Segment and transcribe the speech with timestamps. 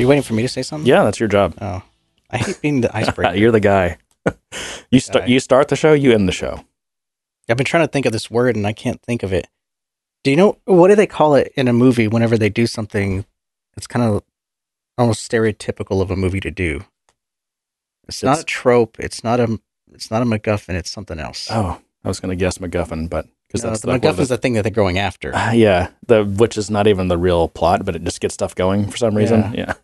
[0.00, 0.86] you waiting for me to say something?
[0.86, 1.54] Yeah, that's your job.
[1.60, 1.82] Oh,
[2.30, 3.34] I hate being the icebreaker.
[3.36, 3.98] You're the guy.
[4.90, 5.28] you start.
[5.28, 5.92] You start the show.
[5.92, 6.64] You end the show.
[7.48, 9.48] I've been trying to think of this word and I can't think of it.
[10.22, 13.24] Do you know what do they call it in a movie whenever they do something
[13.74, 14.22] that's kind of
[14.98, 16.84] almost stereotypical of a movie to do?
[18.06, 18.98] It's, not a trope.
[18.98, 19.60] It's not a.
[19.92, 20.74] It's not a MacGuffin.
[20.74, 21.48] It's something else.
[21.50, 24.36] Oh, I was going to guess MacGuffin, but because no, that's the of MacGuffin's the
[24.36, 25.34] thing that they're going after.
[25.34, 28.54] Uh, yeah, the which is not even the real plot, but it just gets stuff
[28.54, 29.52] going for some reason.
[29.54, 29.74] Yeah,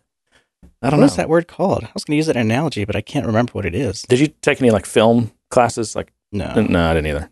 [0.81, 1.11] I don't What know.
[1.11, 1.83] is that word called?
[1.85, 4.03] I was going to use that analogy, but I can't remember what it is.
[4.03, 5.95] Did you take any like film classes?
[5.95, 7.29] Like, No, no, I didn't either.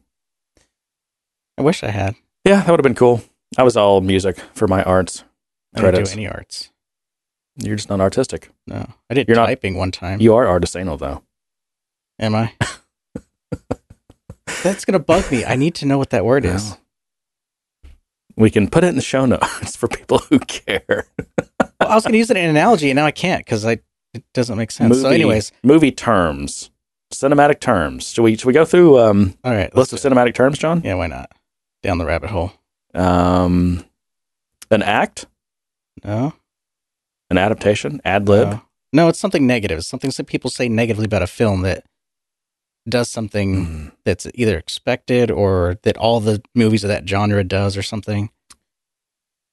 [1.58, 2.16] I wish I had.
[2.44, 3.22] Yeah, that would have been cool.
[3.58, 5.24] I was all music for my arts.
[5.76, 6.72] I didn't do any arts.
[7.58, 8.50] You're just not artistic.
[8.68, 10.20] No, I did You're not- typing one time.
[10.20, 11.22] You are artisanal though.
[12.20, 12.54] Am I?
[14.64, 15.46] That's gonna bug me.
[15.46, 16.76] I need to know what that word is.
[18.36, 21.06] We can put it in the show notes for people who care.
[21.80, 23.80] Well, I was gonna use it in an analogy, and now I can't because I
[24.14, 25.02] it doesn't make sense.
[25.02, 26.72] so, anyways, movie terms,
[27.14, 28.10] cinematic terms.
[28.12, 29.76] Should we should we go through um all right.
[29.76, 30.12] list of do it.
[30.12, 30.82] cinematic terms, John?
[30.84, 31.32] Yeah, why not?
[31.84, 32.54] Down the rabbit hole.
[32.94, 33.84] Um,
[34.72, 35.26] an act,
[36.04, 36.34] No,
[37.30, 38.50] an adaptation, ad lib.
[38.50, 38.62] no,
[38.94, 39.08] no.
[39.10, 39.80] It's something negative.
[39.80, 41.84] It's something that people say negatively about a film that
[42.88, 43.92] does something Mm.
[44.06, 48.30] that's either expected or that all the movies of that genre does or something.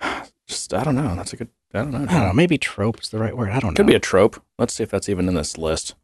[0.49, 1.15] Just I don't know.
[1.17, 1.49] That's a good.
[1.75, 1.99] I don't know.
[1.99, 2.33] I don't know.
[2.33, 3.51] Maybe trope is the right word.
[3.51, 3.77] I don't know.
[3.77, 4.43] Could be a trope.
[4.59, 5.95] Let's see if that's even in this list.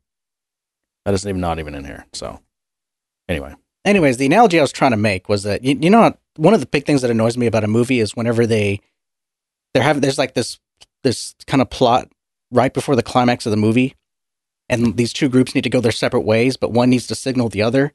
[1.05, 2.07] That isn't even not even in here.
[2.13, 2.41] So
[3.29, 6.55] anyway, anyways, the analogy I was trying to make was that you, you know one
[6.55, 8.81] of the big things that annoys me about a movie is whenever they
[9.75, 10.59] they're having there's like this
[11.03, 12.09] this kind of plot
[12.51, 13.95] right before the climax of the movie,
[14.69, 17.49] and these two groups need to go their separate ways, but one needs to signal
[17.49, 17.93] the other,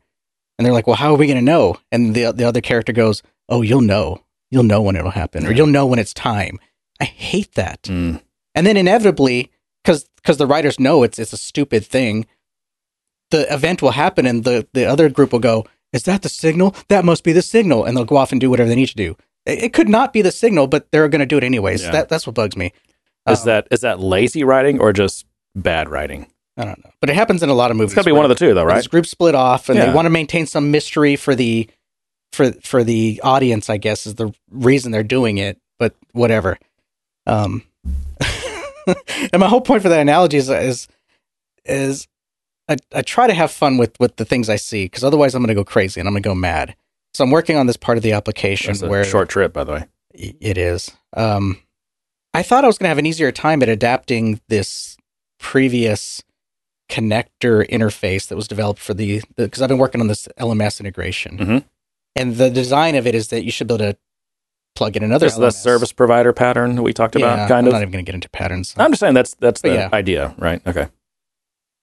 [0.57, 2.93] and they're like, "Well, how are we going to know?" And the the other character
[2.93, 6.59] goes, "Oh, you'll know, you'll know when it'll happen, or you'll know when it's time."
[7.03, 7.83] I hate that.
[7.83, 8.21] Mm.
[8.55, 9.51] And then inevitably,
[9.83, 12.25] because because the writers know it's it's a stupid thing,
[13.31, 16.75] the event will happen, and the the other group will go, "Is that the signal?
[16.87, 18.95] That must be the signal," and they'll go off and do whatever they need to
[18.95, 19.17] do.
[19.45, 21.83] It, it could not be the signal, but they're going to do it anyways.
[21.83, 21.91] Yeah.
[21.91, 22.71] That that's what bugs me.
[23.29, 25.25] is Um, that is that lazy writing or just
[25.55, 26.27] bad writing?
[26.55, 27.91] I don't know, but it happens in a lot of movies.
[27.91, 28.75] It's got to be one of the two, though, right?
[28.75, 29.87] These groups split off, and Yeah.
[29.87, 31.67] they want to maintain some mystery for the
[32.31, 33.69] for for the audience.
[33.69, 36.59] I guess is the reason they're doing it, but whatever.
[37.25, 37.63] Um,
[38.87, 40.87] and my whole point for that analogy is is,
[41.65, 42.07] is
[42.67, 45.41] I, I try to have fun with with the things I see because otherwise I'm
[45.41, 46.75] going to go crazy and I'm going to go mad.
[47.13, 49.63] So I'm working on this part of the application That's a where short trip, by
[49.63, 49.85] the way.
[50.13, 50.91] It is.
[51.15, 51.59] Um,
[52.33, 54.97] I thought I was going to have an easier time at adapting this
[55.39, 56.23] previous
[56.89, 61.37] connector interface that was developed for the because I've been working on this LMS integration,
[61.37, 61.63] Mhm.
[62.15, 63.97] and the design of it is that you should be able to
[64.75, 67.73] plug in another the service provider pattern we talked Yeah, about, kind I'm of.
[67.73, 68.73] not even going to get into patterns.
[68.77, 69.89] I'm just saying that's that's But the yeah.
[69.93, 70.61] idea, right?
[70.65, 70.87] Okay.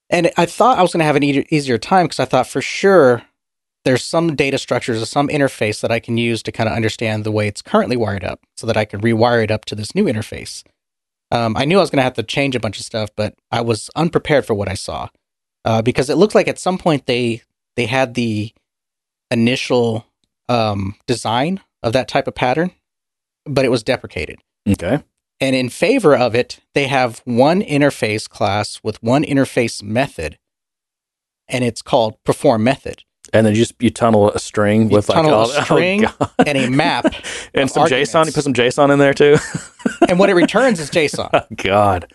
[0.09, 2.47] And I thought I was going to have an e- easier time because I thought
[2.47, 3.23] for sure
[3.85, 7.23] there's some data structures or some interface that I can use to kind of understand
[7.23, 9.95] the way it's currently wired up so that I can rewire it up to this
[9.95, 10.63] new interface.
[11.31, 13.35] Um, I knew I was going to have to change a bunch of stuff, but
[13.51, 15.07] I was unprepared for what I saw
[15.63, 17.41] uh, because it looked like at some point they
[17.77, 18.51] they had the
[19.31, 20.05] initial
[20.49, 22.71] um, design of that type of pattern,
[23.45, 24.39] but it was deprecated.
[24.67, 25.03] Okay.
[25.39, 30.37] And in favor of it, they have one interface class with one interface method,
[31.47, 33.03] and it's called perform method
[33.33, 36.31] And then you just you tunnel a string You with like a oh, string oh,
[36.45, 37.05] and a map.
[37.53, 38.27] and some JSON.
[38.27, 39.37] You put some JSON in there too.
[40.07, 41.29] and what it returns is JSON.
[41.33, 42.13] oh, God.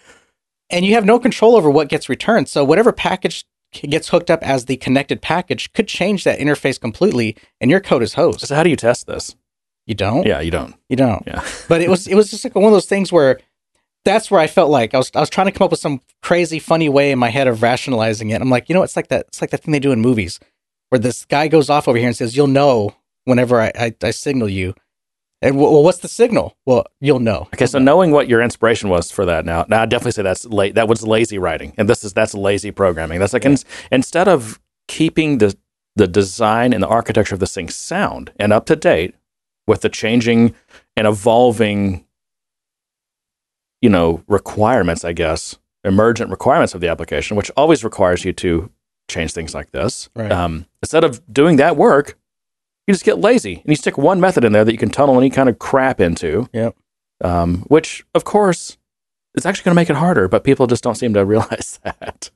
[0.70, 2.48] And you have no control over what gets returned.
[2.48, 7.36] So whatever package gets hooked up as the connected package could change that interface completely,
[7.60, 8.40] and your code is hosed.
[8.40, 9.34] So how do you test this?
[9.86, 10.26] You don't.
[10.26, 10.74] Yeah, you don't.
[10.88, 11.22] You don't.
[11.26, 11.44] Yeah.
[11.68, 13.38] but it was it was just like one of those things where
[14.04, 16.00] that's where I felt like I was I was trying to come up with some
[16.22, 18.40] crazy funny way in my head of rationalizing it.
[18.40, 20.40] I'm like, you know, it's like that it's like that thing they do in movies
[20.90, 24.10] where this guy goes off over here and says, "You'll know whenever I I, I
[24.10, 24.74] signal you."
[25.42, 26.56] And well, what's the signal?
[26.64, 27.48] Well, you'll know.
[27.54, 30.46] Okay, so knowing what your inspiration was for that now, now I definitely say that's
[30.46, 30.74] late.
[30.74, 33.20] That was lazy writing, and this is that's lazy programming.
[33.20, 35.56] That's like ins- instead of keeping the
[35.94, 39.14] the design and the architecture of this thing sound and up to date
[39.66, 40.54] with the changing
[40.96, 42.04] and evolving,
[43.80, 45.04] you know, requirements.
[45.04, 48.70] I guess emergent requirements of the application, which always requires you to
[49.08, 50.08] change things like this.
[50.16, 50.32] Right.
[50.32, 52.18] Um, instead of doing that work,
[52.86, 55.16] you just get lazy and you stick one method in there that you can tunnel
[55.18, 56.74] any kind of crap into Yep.
[57.22, 58.78] um, which of course
[59.36, 62.30] is actually going to make it harder, but people just don't seem to realize that.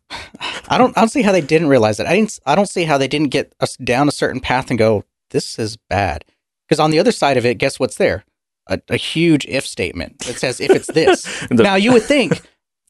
[0.69, 2.07] I don't I don't see how they didn't realize it.
[2.07, 4.79] I didn't I don't see how they didn't get us down a certain path and
[4.79, 6.25] go, this is bad.
[6.71, 8.25] Because on the other side of it, guess what's there?
[8.69, 11.27] A, a huge if statement that says if it's this.
[11.49, 12.41] The- now you would think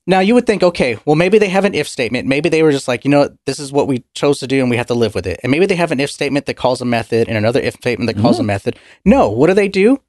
[0.06, 2.28] Now you would think, okay, well maybe they have an if statement.
[2.28, 4.60] Maybe they were just like, you know, what, this is what we chose to do,
[4.60, 5.40] and we have to live with it.
[5.42, 8.12] And maybe they have an if statement that calls a method, and another if statement
[8.12, 8.48] that calls a mm-hmm.
[8.48, 8.78] method.
[9.04, 10.00] No, what do they do?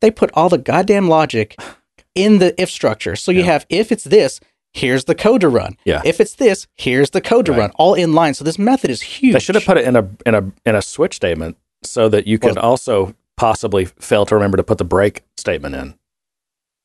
[0.00, 1.56] They put all the goddamn logic
[2.14, 3.16] in the if structure.
[3.16, 3.46] So you Yeah.
[3.52, 4.38] have if it's this,
[4.72, 5.76] here's the code to run.
[5.84, 6.02] Yeah.
[6.04, 7.58] If it's this, here's the code to Right.
[7.58, 8.34] run, all in line.
[8.34, 9.32] So this method is huge.
[9.32, 12.26] They should have put it in a in a in a switch statement so that
[12.26, 15.94] you could Well- also possibly fail to remember to put the break statement in,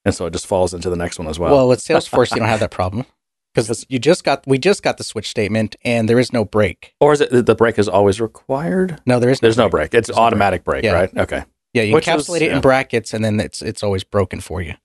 [0.05, 1.51] and so it just falls into the next one as well.
[1.53, 3.05] Well, with Salesforce, you don't have that problem
[3.53, 6.93] because you just got we just got the switch statement, and there is no break.
[7.01, 9.01] or is it the break is always required?
[9.05, 9.39] No, there is.
[9.39, 9.93] There's no break.
[9.93, 10.93] It's There's no automatic break, Yeah.
[10.93, 11.17] right?
[11.17, 11.43] Okay.
[11.73, 12.55] Yeah, you Which is- encapsulate it yeah.
[12.55, 14.75] in brackets, and then it's it's always broken for you.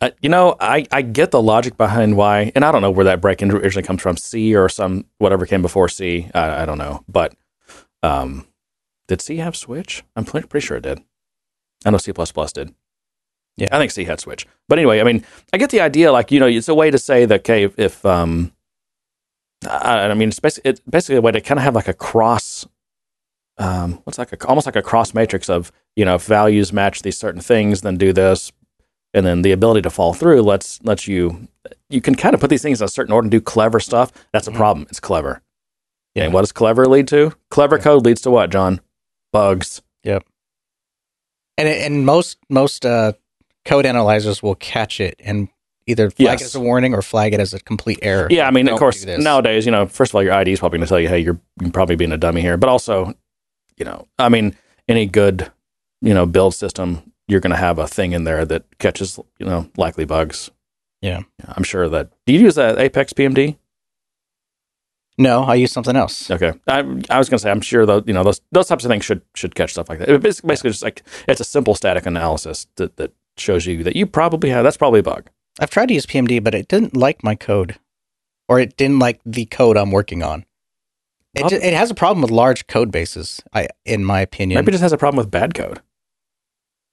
[0.00, 3.06] Uh, you know, I, I get the logic behind why, and I don't know where
[3.06, 6.28] that break originally comes from, C or some whatever came before C.
[6.34, 7.34] I, I don't know, but
[8.02, 8.45] um,
[9.08, 10.02] did C have switch?
[10.16, 11.00] I'm pretty, sure it did.
[11.84, 12.74] I know C did.
[13.56, 13.68] Yeah.
[13.72, 14.46] I think C had switch.
[14.68, 16.12] But anyway, I mean, I get the idea.
[16.12, 18.52] Like, you know, it's a way to say that, okay, if, um,
[19.68, 21.94] I, I mean, it's basically, it's basically a way to kind of have like a
[21.94, 22.66] cross,
[23.58, 27.00] um, what's like a, almost like a cross matrix of, you know, if values match
[27.02, 28.52] these certain things, then do this,
[29.14, 31.48] and then the ability to fall through lets lets you
[31.88, 34.12] you can kind of put these things in a certain order and do clever stuff.
[34.32, 34.56] That's a Mhm.
[34.56, 34.86] problem.
[34.90, 35.40] It's clever.
[36.14, 36.24] Yeah.
[36.24, 37.32] And what does clever lead to?
[37.50, 37.82] Clever Yeah.
[37.84, 38.80] code leads to what, John?
[39.36, 39.82] Bugs.
[40.04, 40.24] Yep.
[41.58, 43.12] And it- and most most uh,
[43.64, 45.48] code analyzers will catch it and
[45.86, 46.42] either flag Yes.
[46.42, 48.26] it as a warning or flag it as a complete error.
[48.30, 50.58] Yeah, I mean, Don't of course, nowadays, you know, first of all, your ID is
[50.58, 52.56] probably going to tell you, hey, you're you're probably being a dummy here.
[52.56, 53.14] But also,
[53.76, 54.56] you know, I mean,
[54.88, 55.50] any good,
[56.02, 59.46] you know, build system, you're going to have a thing in there that catches, you
[59.46, 60.50] know, likely bugs.
[61.02, 61.20] Yeah.
[61.46, 62.10] I'm sure that.
[62.26, 63.56] Do you use that Apex PMD?
[65.18, 66.30] No, I use something else.
[66.30, 68.84] Okay, I, I was going to say I'm sure though you know those those types
[68.84, 70.08] of things should should catch stuff like that.
[70.08, 73.96] It's basically, basically just like it's a simple static analysis that, that shows you that
[73.96, 75.28] you probably have that's probably a bug.
[75.58, 77.78] I've tried to use PMD, but it didn't like my code,
[78.48, 80.44] or it didn't like the code I'm working on.
[81.34, 84.58] It, it has a problem with large code bases, I in my opinion.
[84.58, 85.80] Maybe it just has a problem with bad code.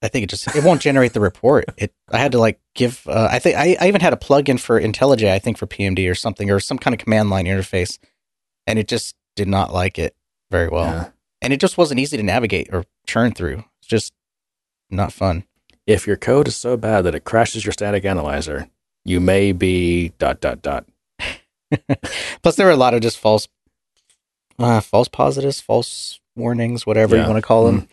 [0.02, 1.66] I think it just it won't generate the report.
[1.78, 4.60] It I had to like give uh, I think I, I even had a plugin
[4.60, 8.00] for IntelliJ I think for PMD or something or some kind of command line interface,
[8.68, 10.16] and it just did not like it
[10.52, 10.86] very well.
[10.86, 11.10] Yeah.
[11.42, 13.64] And it just wasn't easy to navigate or churn through.
[13.80, 14.14] It's just
[14.90, 15.44] not fun.
[15.86, 18.70] If your code is so bad that it crashes your static analyzer,
[19.04, 20.86] you may be dot dot dot.
[22.42, 23.48] Plus, there were a lot of just false,
[24.60, 27.24] uh, false positives, false warnings, whatever Yeah.
[27.24, 27.30] Mm-hmm.
[27.30, 27.88] you want to call them.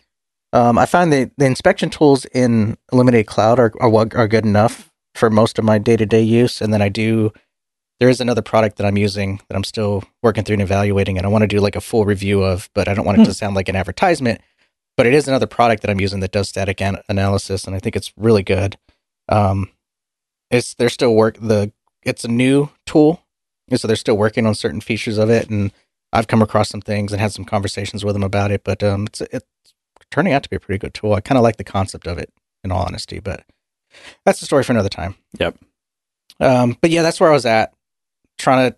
[0.53, 4.91] Um, I find the the inspection tools in Illuminate Cloud are are, are good enough
[5.15, 7.33] for most of my day to day use, and then I do.
[8.01, 11.25] There is another product that I'm using that I'm still working through and evaluating, and
[11.25, 13.25] I want to do like a full review of, but I don't want it Hmm.
[13.29, 14.41] to sound like an advertisement.
[14.97, 17.79] But it is another product that I'm using that does static an- analysis, and I
[17.79, 18.77] think it's really good.
[19.29, 19.69] Um,
[20.49, 21.71] it's they're still work the
[22.03, 23.21] it's a new tool,
[23.69, 25.71] and so they're still working on certain features of it, and
[26.11, 28.63] I've come across some things and had some conversations with them about it.
[28.63, 29.45] But um, it's it's
[30.09, 31.13] turning out to be a pretty good tool.
[31.13, 32.33] I kind of like the concept of it,
[32.63, 33.19] in all honesty.
[33.19, 33.45] But
[34.25, 35.13] that's a story for another time.
[35.39, 35.55] Yep.
[36.39, 37.71] Um, but yeah, that's where I was at,
[38.41, 38.77] trying to.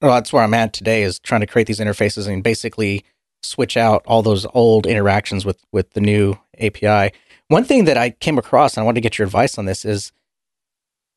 [0.00, 3.04] Well, that's where I'm at today is trying to create these interfaces and basically
[3.44, 7.14] switch out all those old interactions with with the new API.
[7.48, 9.84] One thing that I came across, and I wanted to get your advice on this,
[9.84, 10.10] is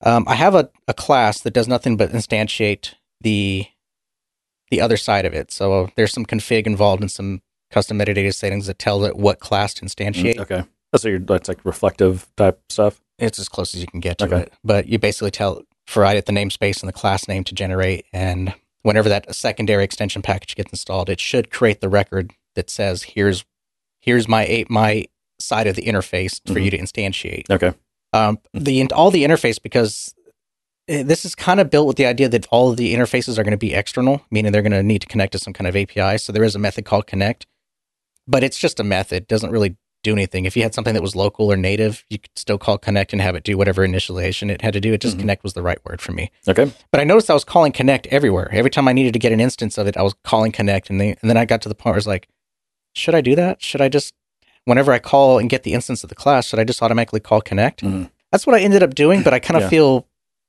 [0.01, 3.65] um, I have a, a class that does nothing but instantiate the
[4.69, 5.51] the other side of it.
[5.51, 7.41] So there's some config involved and some
[7.71, 10.35] custom metadata settings that tell it what class to instantiate.
[10.35, 13.01] Mm, Okay, that's your that's like reflective type stuff.
[13.17, 14.39] It's as close as you can get to Okay.
[14.41, 14.53] it.
[14.63, 19.09] But you basically tell it the namespace and the class name to generate, and whenever
[19.09, 23.45] that secondary extension package gets installed, it should create the record that says here's
[24.01, 25.05] here's my a- my
[25.39, 26.63] side of the interface for Mhm.
[26.65, 27.49] you to instantiate.
[27.49, 27.73] Okay,
[28.13, 30.13] Um, the all the interface because
[30.87, 33.43] eh, this is kind of built with the idea that all of the interfaces are
[33.43, 35.75] going to be external, meaning they're going to need to connect to some kind of
[35.75, 36.17] API.
[36.19, 37.47] So there is a method called connect,
[38.27, 39.23] but it's just a method.
[39.23, 40.45] It doesn't really do anything.
[40.45, 43.21] If you had something that was local or native, you could still call connect and
[43.21, 44.93] have it do whatever initialization it had to do.
[44.93, 45.21] It just Mhm.
[45.21, 46.31] connect was the right word for me.
[46.47, 48.49] okay, But I noticed I was calling connect everywhere.
[48.53, 51.01] Every time I needed to get an instance of it, I was calling connect, and,
[51.01, 52.27] they, and then I got to the point where I was like,
[52.93, 53.61] should I do that?
[53.61, 54.13] Should I just
[54.65, 57.39] whenever I call and get the instance of the class, should I just automatically call
[57.41, 57.83] connect?
[57.83, 58.09] Mhm.
[58.31, 59.69] That's what I ended up doing, but I kind of Yeah.
[59.69, 60.07] feel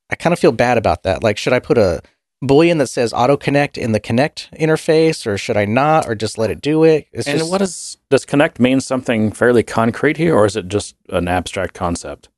[0.08, 1.25] I kind of feel bad about that.
[1.25, 2.00] Like, should I put a
[2.45, 6.38] boolean that says auto connect in the connect interface, or should I not, or just
[6.38, 7.07] let it do it?
[7.12, 10.69] It's And just, what is does connect mean something fairly concrete here, or is it
[10.69, 12.28] just an abstract concept?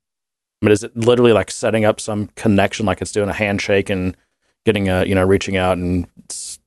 [0.61, 3.89] I mean, is it literally like setting up some connection, like it's doing a handshake
[3.89, 4.15] and
[4.65, 6.05] getting a you know reaching out and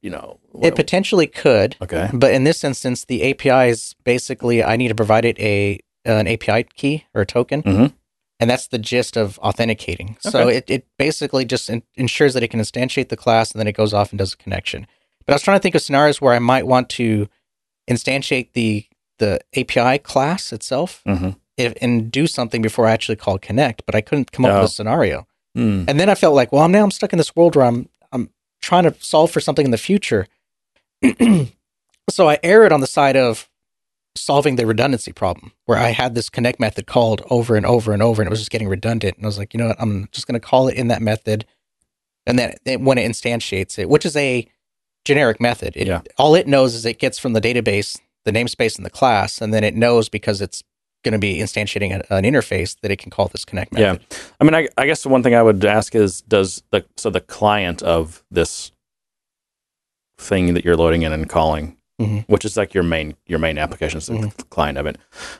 [0.01, 4.77] you know it potentially could, okay but in this instance, the API is basically I
[4.77, 7.93] need to provide it a an API key or a token, Mhm.
[8.43, 10.17] And that's the gist of authenticating.
[10.21, 13.69] So it, it basically just in, ensures that it can instantiate the class and then
[13.69, 14.87] it goes off and does a connection.
[15.25, 17.29] But I was trying to think of scenarios where I might want to
[17.89, 18.85] instantiate the
[19.19, 23.95] the API class itself hmm if, and do something before I actually called connect, but
[23.95, 24.61] I couldn't come up Oh.
[24.63, 25.27] with a scenario.
[25.55, 25.85] Hmm.
[25.87, 27.89] And then I felt like, well, I'm now I'm stuck in this world where I'm
[28.11, 28.31] I'm
[28.63, 30.27] trying to solve for something in the future.
[32.11, 33.49] so I erred on the side of
[34.14, 38.02] solving the redundancy problem, where I had this connect method called over and over and
[38.02, 39.16] over, and it was just getting redundant.
[39.16, 41.00] And I was like, you know what, I'm just going to call it in that
[41.02, 41.47] method,
[42.26, 44.47] and then it- when it instantiates it, which is a
[45.04, 46.02] generic method, it, Yeah.
[46.19, 49.52] all it knows is it gets from the database the namespace in the class, and
[49.52, 50.62] then it knows because it's
[51.02, 54.00] going to be instantiating a, an interface that it can call this connect method.
[54.09, 54.16] Yeah.
[54.40, 57.11] I mean, I, I guess the one thing I would ask is, does the so
[57.11, 58.71] the client of this
[60.19, 62.25] thing that you're loading in and calling, Mhm.
[62.28, 64.50] which is like your main your main application is the Mhm.
[64.50, 64.97] client of it.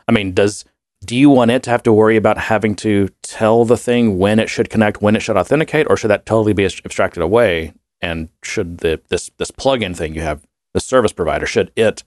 [0.09, 0.64] I mean, does
[1.04, 4.38] do you want it to have to worry about having to tell the thing when
[4.38, 7.73] it should connect, when it should authenticate, or should that totally be abstracted away?
[8.00, 10.40] And should the this this plugin thing you have,
[10.75, 12.04] the service provider, should it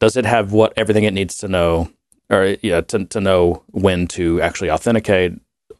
[0.00, 1.88] does it have what everything it needs to know,
[2.30, 5.32] or yeah, to to know when to actually authenticate?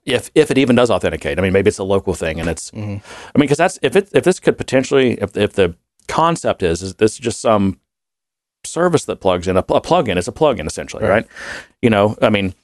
[0.04, 2.70] If if it even does authenticate, I mean, maybe it's a local thing, and it's
[2.70, 3.02] Mhm.
[3.34, 5.74] I mean, because that's if it if this could potentially if if the
[6.06, 7.80] concept is is this just some
[8.64, 11.10] service that plugs in a, pl- a plugin is a plugin essentially, Right.
[11.10, 11.26] right.
[11.82, 12.54] You know, I mean,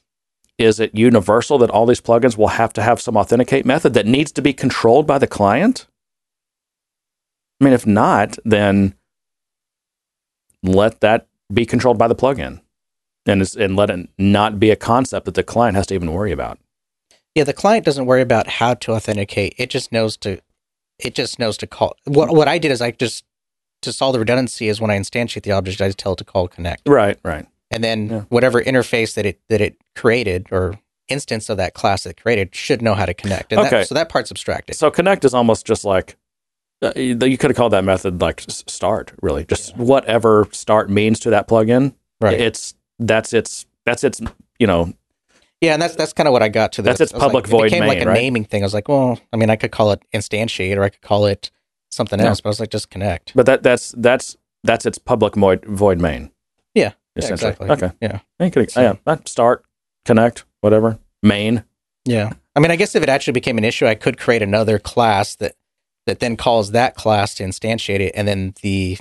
[0.58, 4.06] is it universal that all these plugins will have to have some authenticate method that
[4.06, 5.86] needs to be controlled by the client?
[7.60, 8.94] I mean, if not, then
[10.62, 12.60] let that be controlled by the plugin,
[13.26, 16.32] and and let it not be a concept that the client has to even worry
[16.32, 16.58] about.
[17.34, 19.54] Yeah, the client doesn't worry about how to authenticate.
[19.58, 20.38] It just knows to
[20.98, 21.96] it just knows to call.
[22.04, 23.24] What what I did is I just
[23.82, 26.24] to solve the redundancy is when I instantiate the object, I just tell it to
[26.24, 26.88] call connect.
[26.88, 27.46] Right, right.
[27.70, 28.20] And then Yeah.
[28.28, 32.54] whatever interface that it that it created or instance of that class that it created
[32.54, 33.52] should know how to connect.
[33.52, 33.70] And Okay.
[33.70, 34.76] that, so that part's abstracted.
[34.76, 36.16] So connect is almost just like
[36.82, 39.44] uh, you you could have called that method like start, really.
[39.44, 41.94] Just whatever start means to that plugin.
[42.20, 42.40] right.
[42.40, 44.20] It's that's its that's its
[44.58, 44.92] you know
[45.60, 46.82] yeah, and that's that's kind of what I got to.
[46.82, 46.98] This.
[46.98, 48.14] That's its I was like- public it void became like a right?
[48.14, 48.62] naming thing.
[48.62, 51.26] I was like, well, I mean, I could call it instantiate or I could call
[51.26, 51.52] it
[51.92, 52.26] something Yeah.
[52.26, 53.32] else, but I was like, just connect.
[53.34, 56.30] but that that's that's that's its public void void main.
[56.74, 56.92] Yeah.
[57.14, 57.68] Yeah, exactly.
[57.68, 57.90] Okay.
[58.00, 58.20] Yeah.
[58.40, 58.94] You could- yeah.
[59.26, 59.64] Start,
[60.06, 60.98] connect, whatever.
[61.22, 61.64] Main.
[62.06, 62.32] Yeah.
[62.56, 65.36] I mean, I guess if it actually became an issue, I could create another class
[65.36, 65.54] that
[66.06, 68.98] that then calls that class to instantiate it, and then the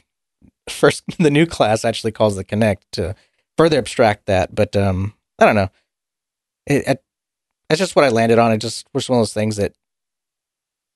[0.70, 3.16] first the new class actually calls the connect to
[3.58, 4.54] further abstract that.
[4.54, 5.70] But um, I don't know.
[6.68, 7.04] It, it
[7.70, 8.52] that's just what I landed on.
[8.52, 9.74] It just was one of those things that,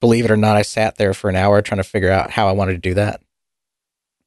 [0.02, 2.48] believe it or not, I sat there for an hour trying to figure out how
[2.48, 3.22] I wanted to do that.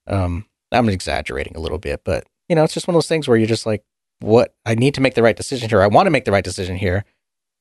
[0.07, 3.29] Um, I'm exaggerating a little bit, but you know, it's just one of those things
[3.29, 3.83] where you're just like,
[4.21, 5.83] what I need to make the right decision here.
[5.83, 7.05] I want to make the right decision here.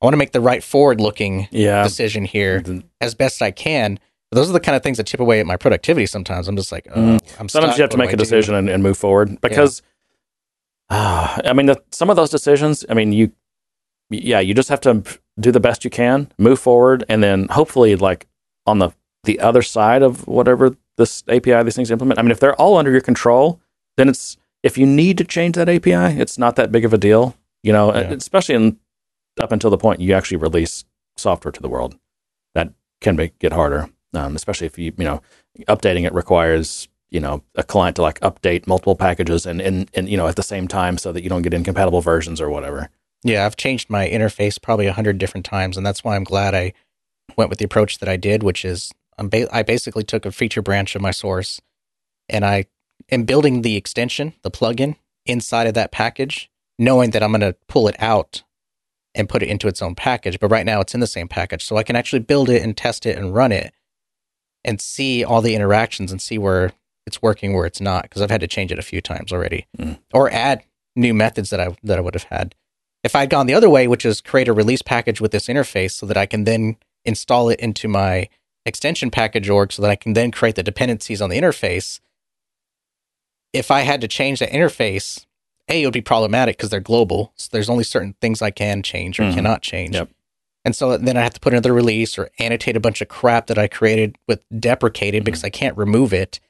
[0.01, 1.83] I want to make the right forward looking Yeah.
[1.83, 2.63] decision here
[3.01, 3.99] as best I can.
[4.31, 6.47] But those are the kind of things that chip away at my productivity sometimes.
[6.47, 7.39] I'm just like, oh, Mhm.
[7.39, 7.77] I'm Sometimes stuck.
[7.77, 9.81] you have to What make a decision and, and move forward because,
[10.89, 13.31] ah, I mean, the, some of those decisions, I mean, you,
[14.09, 15.03] yeah, you just have to
[15.39, 18.27] do the best you can, move forward, and then hopefully, like
[18.65, 18.91] on the
[19.23, 22.19] the other side of whatever this API these things implement.
[22.19, 23.59] I mean, if they're all under your control,
[23.97, 26.97] then it's if you need to change that API, it's not that big of a
[26.97, 28.11] deal, you know, Yeah.
[28.11, 28.77] especially in
[29.39, 30.83] up until the point you actually release
[31.15, 31.97] software to the world.
[32.55, 35.21] That can make get harder, um, especially if you you know
[35.67, 40.09] updating it requires you know a client to like update multiple packages and, and and
[40.09, 42.89] you know at the same time so that you don't get incompatible versions or whatever.
[43.23, 46.53] Yeah, I've changed my interface probably a hundred different times, and that's why I'm glad
[46.55, 46.73] I
[47.35, 50.31] went with the approach that I did, which is I'm ba- I basically took a
[50.31, 51.59] feature branch of my source,
[52.29, 52.65] and I
[53.11, 54.95] am building the extension, the plugin
[55.25, 58.43] inside of that package, knowing that I'm going to pull it out
[59.15, 60.39] and put it into its own package.
[60.39, 62.77] But right now, it's in the same package, so I can actually build it and
[62.77, 63.73] test it and run it,
[64.63, 66.71] and see all the interactions and see where
[67.07, 69.65] it's working, where it's not, because I've had to change it a few times already,
[69.77, 69.97] Mm.
[70.13, 70.63] or add
[70.95, 72.53] new methods that I that I would have had
[73.07, 75.91] if I'd gone the other way, which is create a release package with this interface
[75.91, 78.27] so that I can then install it into my
[78.65, 82.01] extension package org so that I can then create the dependencies on the interface.
[83.53, 85.25] If I had to change that interface,
[85.69, 87.31] A, it would be problematic because they're global.
[87.37, 89.35] So there's only certain things I can change or Mhm.
[89.35, 89.95] cannot change.
[89.95, 90.09] Yep.
[90.65, 93.47] And so then I have to put another release or annotate a bunch of crap
[93.47, 95.25] that I created with deprecated Mhm.
[95.25, 96.41] because I can't remove it.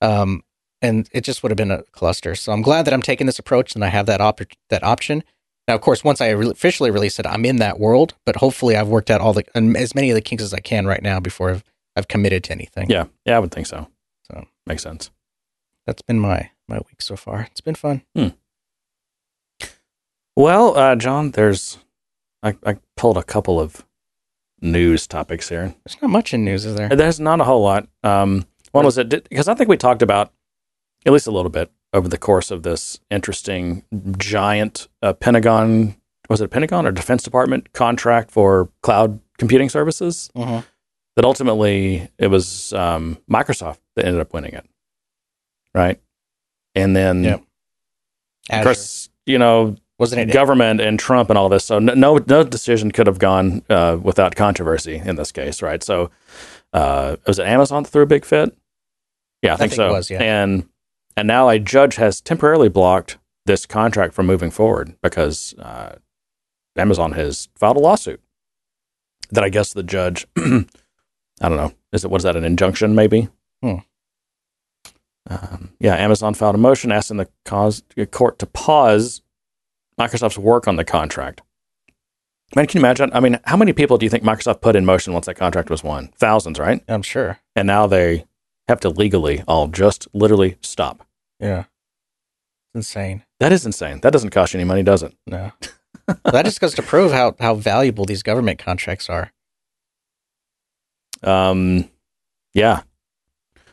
[0.00, 0.44] Um,
[0.80, 2.36] and it just would have been a cluster.
[2.36, 5.24] So I'm glad that I'm taking this approach and I have that op- that option.
[5.68, 8.14] Now, of course, once I re- officially release it, I'm in that world.
[8.24, 9.44] But hopefully, I've worked out all the
[9.76, 11.64] as many of the kinks as I can right now before I've,
[11.96, 12.88] I've committed to anything.
[12.90, 13.88] Yeah, yeah, I would think so.
[14.30, 15.10] So Makes sense.
[15.86, 17.48] that's been my my week so far.
[17.50, 18.02] It's been fun.
[18.14, 18.28] Hmm.
[20.36, 21.78] Well, uh, John, there's
[22.42, 23.84] I, I pulled a couple of
[24.60, 25.74] news topics here.
[25.84, 26.88] There's not much in news, is there?
[26.90, 27.88] There's not a whole lot.
[28.02, 30.32] Um, one was it because I think we talked about
[31.06, 33.82] at least a little bit over the course of this interesting
[34.18, 35.96] giant uh, Pentagon
[36.28, 40.64] was it a Pentagon or Defense Department contract for cloud computing services Mhm.
[41.16, 44.66] that ultimately it was um, Microsoft that ended up winning it,
[45.74, 46.00] right?
[46.74, 47.42] And then Yep.
[48.50, 50.32] of course you know Wasn't it?
[50.32, 51.64] government and Trump and all this.
[51.64, 55.82] So no, no, no decision could have gone uh, without controversy in this case, right?
[55.82, 56.10] So
[56.74, 58.54] uh, was it Amazon that threw a big fit?
[59.42, 59.92] Yeah, I think, think it so.
[59.92, 60.22] was, yeah.
[60.22, 60.68] And
[61.16, 65.96] and now a judge has temporarily blocked this contract from moving forward because uh,
[66.76, 68.20] Amazon has filed a lawsuit
[69.30, 70.64] that I guess the judge, I
[71.40, 73.28] don't know, is it what is that an injunction maybe?
[73.62, 73.76] Hmm.
[75.28, 77.82] Um, yeah, Amazon filed a motion asking the cause,
[78.12, 79.22] court to pause
[79.98, 81.40] Microsoft's work on the contract.
[82.54, 83.10] Man, can you imagine?
[83.12, 85.68] I mean, how many people do you think Microsoft put in motion once that contract
[85.68, 86.12] was won?
[86.16, 86.80] Thousands, right?
[86.86, 87.40] I'm sure.
[87.56, 88.24] And now they
[88.68, 91.06] have to legally all just literally stop.
[91.40, 91.60] Yeah.
[92.74, 93.24] It's insane.
[93.40, 94.00] That is insane.
[94.00, 95.14] That doesn't cost you any money, does it?
[95.26, 95.52] No.
[96.24, 99.32] that just goes to prove how, how valuable these government contracts are.
[101.22, 101.88] Um,
[102.54, 102.82] yeah.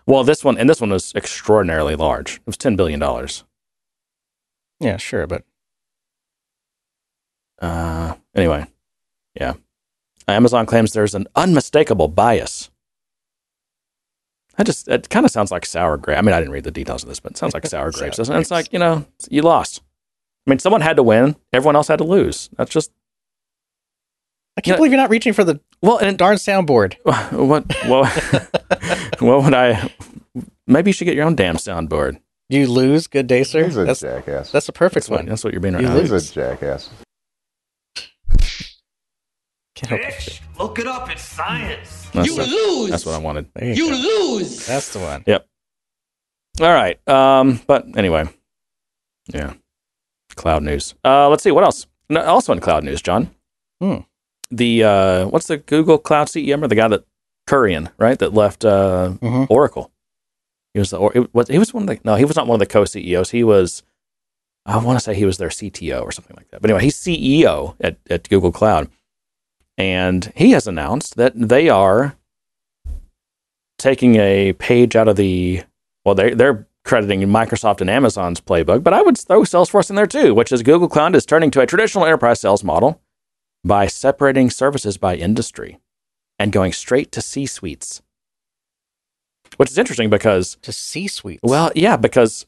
[0.06, 2.36] Well, this one and this one was extraordinarily large.
[2.36, 3.44] It was ten billion dollars.
[4.80, 5.44] Yeah, sure, but
[7.62, 8.66] Uh, anyway,
[9.40, 9.54] yeah.
[10.28, 12.70] Amazon claims there's an unmistakable bias.
[14.58, 16.18] I just it kind of sounds like sour grape.
[16.18, 18.00] I mean, I didn't read the details of this, but it sounds like sour Sour
[18.02, 18.18] grapes.
[18.18, 18.40] doesn't it?
[18.40, 19.82] It's like you know, you lost.
[20.46, 21.36] I mean, someone had to win.
[21.54, 22.50] Everyone else had to lose.
[22.58, 22.92] That's just
[24.58, 24.78] I can't Yeah.
[24.78, 25.98] believe you're not reaching for the well.
[25.98, 26.96] And darn soundboard.
[27.32, 27.66] what?
[27.88, 28.06] Well,
[29.20, 29.90] what would I?
[30.68, 32.20] Maybe you should get your own damn soundboard.
[32.50, 33.66] You lose, good day, sir.
[33.66, 34.52] He's a That's jackass.
[34.52, 35.26] that's a perfect That's what, one.
[35.28, 35.96] that's what you're being right You now.
[35.96, 36.12] lose.
[36.12, 36.90] He's a jackass.
[39.84, 40.20] Can't help it.
[40.24, 41.10] Bitch, look it up.
[41.10, 42.10] It's science.
[42.14, 42.90] That's, You what- lose.
[42.92, 43.48] that's what I wanted.
[43.62, 43.96] You, You
[44.40, 44.66] lose.
[44.66, 45.24] That's the one.
[45.28, 45.48] Yep.
[46.62, 47.08] All right.
[47.10, 48.26] Um, but anyway,
[49.34, 49.54] yeah.
[50.36, 50.94] Cloud news.
[51.04, 51.88] Uh, let's see what else.
[52.10, 53.30] No, also in cloud news, John.
[53.82, 53.98] Hmm.
[54.52, 56.46] The uh, what's the Google Cloud CEO?
[56.52, 57.06] Remember the guy that
[57.48, 58.18] Kurian, right?
[58.20, 59.48] That left uh, Mhm.
[59.50, 59.92] Oracle.
[60.74, 62.48] He was the or it was he was one of the no he was not
[62.48, 63.32] one of the co CEOs.
[63.32, 63.84] He was
[64.66, 66.62] I want to say he was their CTO or something like that.
[66.62, 68.90] But anyway, he's CEO at at Google Cloud,
[69.78, 72.16] and he has announced that they are
[73.78, 75.64] taking a page out of the
[76.06, 80.06] well they they're crediting Microsoft and Amazon's playbook, but I would throw Salesforce in there
[80.06, 83.02] too, which is Google Cloud is turning to a traditional enterprise sales model
[83.64, 85.80] by separating services by industry
[86.38, 88.02] and going straight to C suites.
[89.56, 91.40] Which is interesting because To C suites.
[91.44, 92.46] well, yeah, because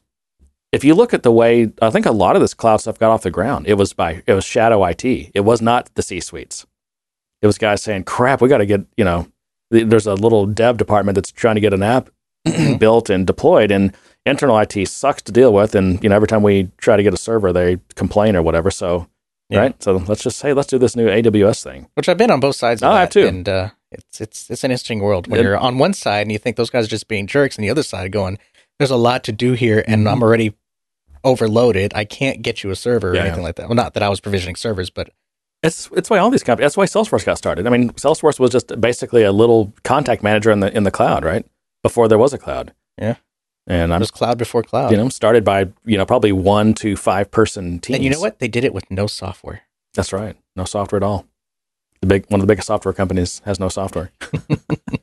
[0.72, 3.10] if you look at the way I think a lot of this cloud stuff got
[3.10, 5.04] off the ground, it was by it was shadow IT.
[5.04, 6.66] It was not the C suites.
[7.42, 9.26] It was guys saying, "Crap, we got to get you know."
[9.70, 12.08] There's a little dev department that's trying to get an app
[12.78, 13.92] built and deployed, and
[14.24, 15.74] internal IT sucks to deal with.
[15.74, 18.70] And you know, every time we try to get a server, they complain or whatever.
[18.70, 19.08] So,
[19.50, 19.58] Yeah.
[19.60, 19.82] right?
[19.82, 21.88] So let's just say let's do this new AWS thing.
[21.94, 22.80] which I've been on both sides.
[22.80, 23.26] Of Oh, I that, have too.
[23.26, 26.30] And uh, it's it's it's an interesting world when It- you're on one side and
[26.32, 28.38] you think those guys are just being jerks, and the other side going,
[28.78, 30.08] "There's a lot to do here, and Mm-hmm.
[30.08, 30.54] I'm already
[31.24, 31.92] overloaded.
[31.94, 33.22] I can't get you a server or Yeah.
[33.24, 35.10] anything like that." Well, not that I was provisioning servers, but
[35.62, 36.66] It's it's why all these companies.
[36.66, 37.66] That's why Salesforce got started.
[37.66, 41.24] I mean, Salesforce was just basically a little contact manager in the in the cloud,
[41.24, 41.44] right?
[41.82, 42.72] Before there was a cloud.
[43.00, 43.16] Yeah.
[43.66, 44.90] And it I'm was cloud before cloud.
[44.92, 47.96] you know started by you know probably one to five person teams.
[47.96, 48.38] and you know what?
[48.38, 49.62] They did it with no software.
[49.94, 50.36] That's right.
[50.54, 51.26] No software at all.
[52.00, 54.12] The big one of the biggest software companies has no software.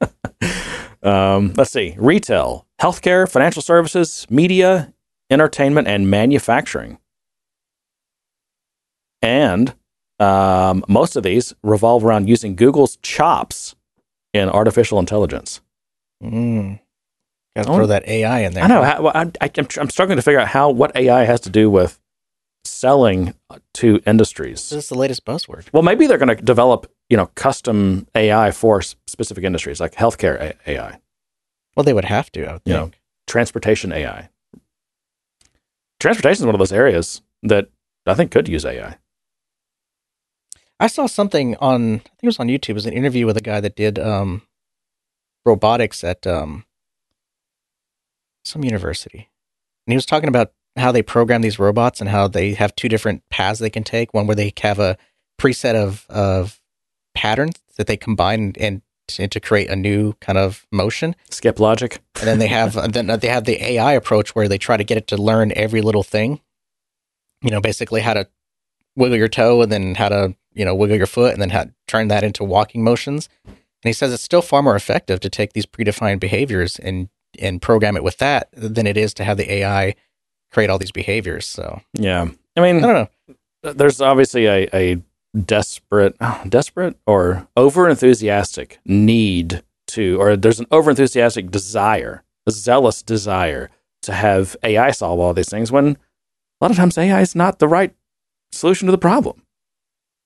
[1.03, 4.93] um, let's see: retail, healthcare, financial services, media,
[5.29, 6.99] entertainment, and manufacturing.
[9.21, 9.73] And
[10.19, 13.75] um, most of these revolve around using Google's chops
[14.33, 15.61] in artificial intelligence.
[16.23, 16.79] Mm.
[17.55, 17.75] Got to Oh.
[17.75, 18.63] throw that AI in there.
[18.63, 18.81] I know.
[18.83, 21.69] How, I, I, I'm, I'm struggling to figure out how what AI has to do
[21.69, 21.99] with
[22.65, 23.33] selling
[23.75, 24.69] to industries.
[24.69, 25.65] This is the latest buzzword.
[25.73, 30.55] Well, maybe they're going to develop, you know, custom AI for specific industries like healthcare
[30.65, 30.99] AI,
[31.75, 32.45] Well, they would have to.
[32.45, 32.91] I would You think.
[32.93, 32.97] know.
[33.27, 34.29] transportation AI.
[35.99, 37.67] Transportation is one of those areas that
[38.05, 38.97] I think could use AI.
[40.83, 41.95] I saw something on.
[41.95, 42.71] I think it was on YouTube.
[42.71, 44.41] It was an interview with a guy that did um,
[45.45, 46.65] robotics at um,
[48.43, 49.29] some university,
[49.87, 52.89] and he was talking about how they program these robots and how they have two
[52.89, 54.13] different paths they can take.
[54.13, 54.97] One where they have a
[55.39, 56.59] preset of of
[57.15, 58.81] patterns that they combine and,
[59.17, 62.01] and to create a new kind of motion, Skip logic.
[62.19, 64.83] and then they have and then they have the AI approach where they try to
[64.83, 66.41] get it to learn every little thing.
[67.41, 68.27] You know, basically how to
[68.95, 71.63] wiggle your toe and then how to you know wiggle your foot and then how
[71.65, 73.29] to turn that into walking motions.
[73.45, 77.61] And he says it's still far more effective to take these predefined behaviors and and
[77.61, 79.95] program it with that than it is to have the AI
[80.51, 81.45] create all these behaviors.
[81.47, 82.27] So Yeah.
[82.55, 83.09] I mean, I don't
[83.65, 83.73] know.
[83.73, 85.01] there's obviously a, a
[85.35, 86.15] desperate,
[86.47, 93.71] desperate or over enthusiastic need to, or there's an over enthusiastic desire, a zealous desire
[94.03, 95.97] to have AI solve all these things when a
[96.61, 97.95] lot of times AI is not the right
[98.53, 99.41] solution to the problem.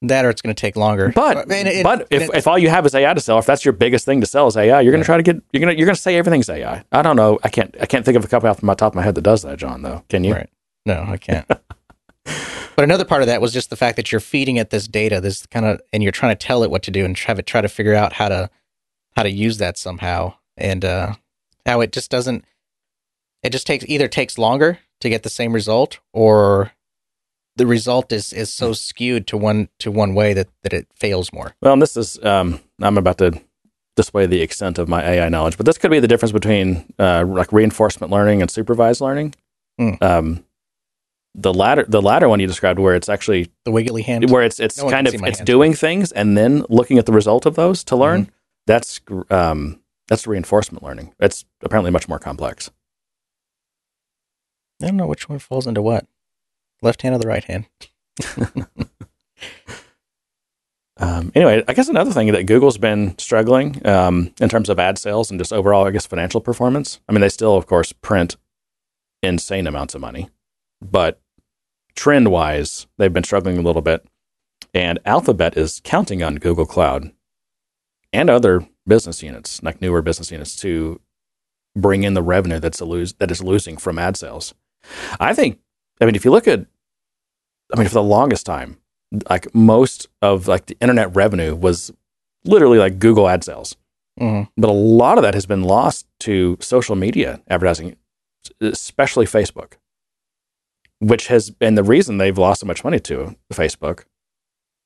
[0.04, 1.12] That or it's going to take longer.
[1.16, 3.48] But And it- but if, it- if all you have is AI to sell, if
[3.48, 5.60] that's your biggest thing to sell is AI, you're going to try to get you're
[5.60, 6.84] going to you're going to say everything's AI.
[6.92, 7.40] I don't know.
[7.44, 9.22] I can't I can't think of a company off my top of my head that
[9.24, 9.82] does that, John.
[9.82, 10.34] Though, can you?
[10.36, 10.50] Right.
[10.86, 11.48] No, I can't.
[12.26, 15.20] but another part of that was just the fact that you're feeding it this data,
[15.20, 17.48] this kind of, and you're trying to tell it what to do and have it
[17.48, 18.50] try to figure out how to
[19.16, 21.14] how to use that somehow, and uh,
[21.66, 22.46] how it just doesn't.
[23.42, 26.72] It just takes either takes longer to get the same result, or
[27.58, 31.34] the result is is so skewed to one to one way that that it fails
[31.34, 31.56] more.
[31.62, 33.40] Well, and this is um, I'm about to
[33.96, 37.26] display the extent of my AI knowledge, but this could be the difference between uh,
[37.28, 39.34] like reinforcement learning and supervised learning.
[39.80, 39.94] Hmm.
[40.02, 40.44] Um,
[41.36, 44.30] the latter the latter one you described, where it's actually The wiggly hand.
[44.32, 45.40] where it's it's No kind of it's hands.
[45.42, 48.32] doing things and then looking at the result of those to learn.
[48.66, 51.14] That's um, that's reinforcement learning.
[51.20, 52.70] It's apparently much more complex.
[54.82, 56.06] I don't know which one falls into what.
[56.82, 57.68] Left hand or the right hand.
[61.00, 64.98] Um, anyway, I guess another thing that Google's been struggling um, in terms of ad
[64.98, 67.00] sales and just overall, I guess, financial performance.
[67.08, 68.36] I mean, they still, of course, print
[69.22, 70.30] insane amounts of money,
[70.82, 71.22] but
[71.96, 74.08] trend wise, they've been struggling a little bit.
[74.74, 77.12] And Alphabet is counting on Google Cloud
[78.12, 81.00] and other business units, like newer business units, to
[81.76, 84.54] bring in the revenue that's a lose that is losing from ad sales.
[85.20, 85.60] I think.
[86.02, 86.66] I mean, if you look at,
[87.74, 88.78] I mean, for the longest time,
[89.30, 91.92] like most of like the internet revenue was
[92.46, 93.76] literally like Google ad sales.
[94.18, 97.96] hmm But a lot of that has been lost to social media advertising,
[98.62, 99.74] especially Facebook,
[101.00, 104.04] which has been the reason they've lost so much money to Facebook.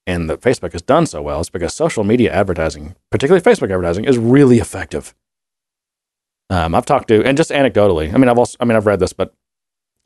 [0.07, 4.05] And that Facebook has done so well is because social media advertising, particularly Facebook advertising,
[4.05, 5.13] is really effective.
[6.49, 8.99] Um, I've talked to, and just anecdotally, I mean, I've also, I mean, I've read
[8.99, 9.33] this, but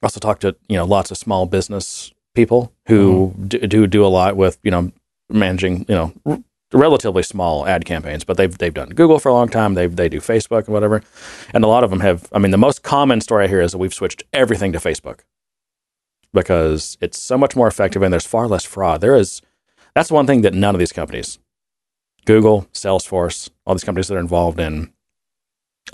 [0.06, 3.48] also talked to, you know, lots of small business people who mm-hmm.
[3.48, 4.92] do, do do a lot with, you know,
[5.30, 9.34] managing, you know, r- relatively small ad campaigns, but they've they've done Google for a
[9.34, 9.74] long time.
[9.74, 11.02] They they do Facebook and whatever,
[11.54, 12.30] and a lot of them have.
[12.32, 15.22] I mean, the most common story I hear is that we've switched everything to Facebook
[16.34, 19.02] because it's so much more effective and there's far less fraud.
[19.02, 19.42] There is
[19.96, 21.40] that's one thing that none of these companies,
[22.26, 24.94] Google, Salesforce, all these companies that are involved in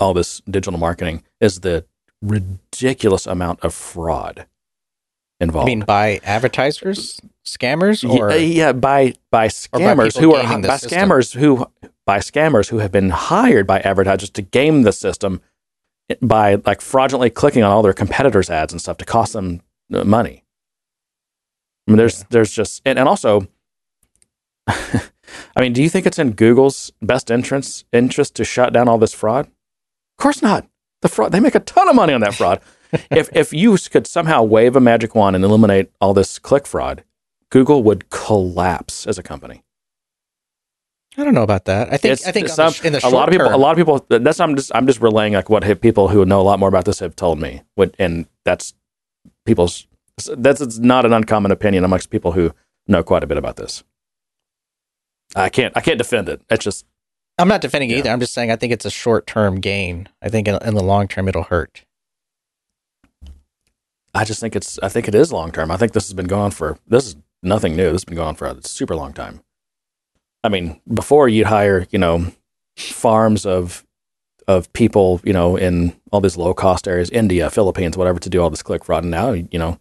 [0.00, 1.86] all this digital marketing, is the
[2.22, 4.46] ridiculous amount of fraud
[5.40, 5.66] involved.
[5.66, 10.60] I mean, by advertisers, scammers, or uh, yeah, by by Or by scammers who are
[10.60, 10.98] by system.
[10.98, 11.66] scammers who
[12.06, 15.40] by scammers who have been hired by advertisers to game the system
[16.20, 19.60] by like fraudulently clicking on all their competitors' ads and stuff to cost them
[19.92, 20.44] uh, money.
[21.86, 23.48] I mean, there's there's just and, and also,
[24.68, 25.00] I
[25.58, 29.14] mean, do you think it's in Google's best interest interest to shut down all this
[29.14, 29.46] fraud?
[29.46, 30.66] Of course not.
[31.02, 32.60] The fraud they make a ton of money on that fraud.
[33.10, 37.04] if if you could somehow wave a magic wand and eliminate all this click fraud,
[37.50, 39.62] Google would collapse as a company.
[41.18, 41.88] I don't know about that.
[41.92, 43.54] I think It's- I think some- the sh- in the a lot of people, term,
[43.54, 44.06] a lot of people.
[44.08, 46.86] That's I'm just I'm just relaying like what people who know a lot more about
[46.86, 47.62] this have told me.
[47.74, 48.72] What and that's
[49.44, 49.86] people's.
[50.36, 52.52] That's it's not an uncommon opinion amongst people who
[52.86, 53.82] know quite a bit about this.
[55.34, 56.40] I can't I can't defend it.
[56.50, 56.86] It's just
[57.42, 57.98] I'm not defending Yeah.
[57.98, 58.10] either.
[58.10, 60.08] I'm just saying I think it's a short term gain.
[60.22, 61.84] I think in, in the long term it'll hurt.
[64.14, 65.70] I just think it's I think it is long term.
[65.72, 67.86] I think this has been going on for this is nothing new.
[67.86, 69.40] This has been going on for a super long time.
[70.44, 72.26] I mean, before you'd hire, you know,
[72.76, 73.84] farms of
[74.46, 78.40] of people, you know, in all these low cost areas, India, Philippines, whatever, to do
[78.40, 79.02] all this click fraud.
[79.02, 79.80] And now, you know,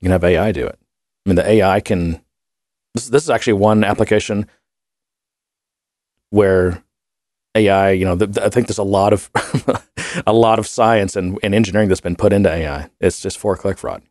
[0.00, 0.78] you can have AI do it.
[1.26, 2.20] I mean, the AI can.
[2.94, 4.46] This, this is actually one application
[6.30, 6.82] where
[7.54, 9.30] AI, you know, th- th- I think there's a lot of
[10.26, 12.88] a lot of science and, and engineering that's been put into AI.
[13.00, 14.02] It's just for click fraud.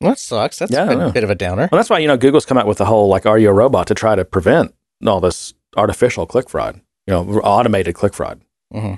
[0.00, 0.58] Well, that sucks.
[0.58, 1.08] That's Yeah, I been know.
[1.08, 1.68] a bit of a downer.
[1.70, 3.52] Well, that's why you know Google's come out with the whole like, "Are you a
[3.52, 4.74] robot?" to try to prevent
[5.06, 6.80] all this artificial click fraud.
[7.06, 8.40] You know, automated click fraud.
[8.72, 8.94] hmm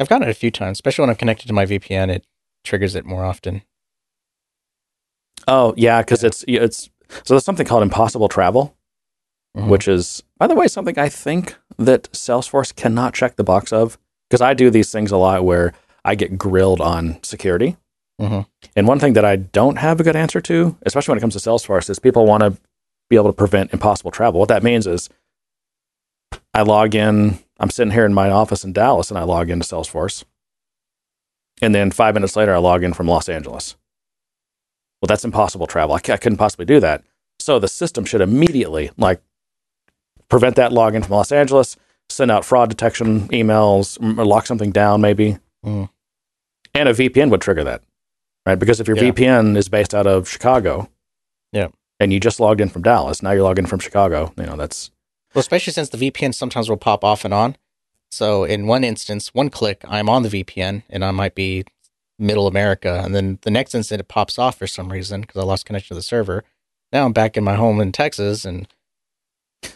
[0.00, 2.08] I've gotten it a few times, especially when I'm connected to my VPN.
[2.08, 2.24] It
[2.62, 3.62] triggers it more often.
[5.48, 6.88] Oh yeah, because it's it's
[7.24, 8.76] so there's something called impossible travel,
[9.58, 9.68] Mhm.
[9.68, 13.98] which is by the way something I think that Salesforce cannot check the box of
[14.28, 15.72] because I do these things a lot where
[16.04, 17.76] I get grilled on security
[18.20, 18.46] Mhm.
[18.74, 21.34] And one thing that I don't have a good answer to, especially when it comes
[21.34, 22.56] to Salesforce, is people want to
[23.08, 24.40] be able to prevent impossible travel.
[24.40, 25.08] What that means is
[26.52, 29.64] I log in, I'm sitting here in my office in Dallas and I log into
[29.64, 30.24] Salesforce.
[31.62, 33.76] And then five minutes later, I log in from Los Angeles.
[35.00, 35.94] Well, that's impossible travel.
[35.94, 37.04] I, c- I couldn't possibly do that.
[37.38, 39.20] So the system should immediately like
[40.28, 41.76] prevent that login from Los Angeles,
[42.08, 45.38] send out fraud detection emails, or lock something down maybe.
[45.64, 45.88] Mm.
[46.74, 47.82] And a VPN would trigger that,
[48.46, 48.58] right?
[48.58, 49.10] Because if your Yeah.
[49.10, 50.88] VPN is based out of Chicago,
[51.52, 51.68] Yeah.
[51.98, 54.32] and you just logged in from Dallas, now you're logging in from Chicago.
[54.36, 54.90] You know that's
[55.34, 57.56] Well, especially since the VPN sometimes will pop off and on.
[58.10, 61.64] So in one instance, one click, I'm on the VPN and I might be
[62.18, 63.02] middle America.
[63.04, 65.88] And then the next instant it pops off for some reason because I lost connection
[65.94, 66.44] to the server.
[66.92, 68.66] Now I'm back in my home in Texas and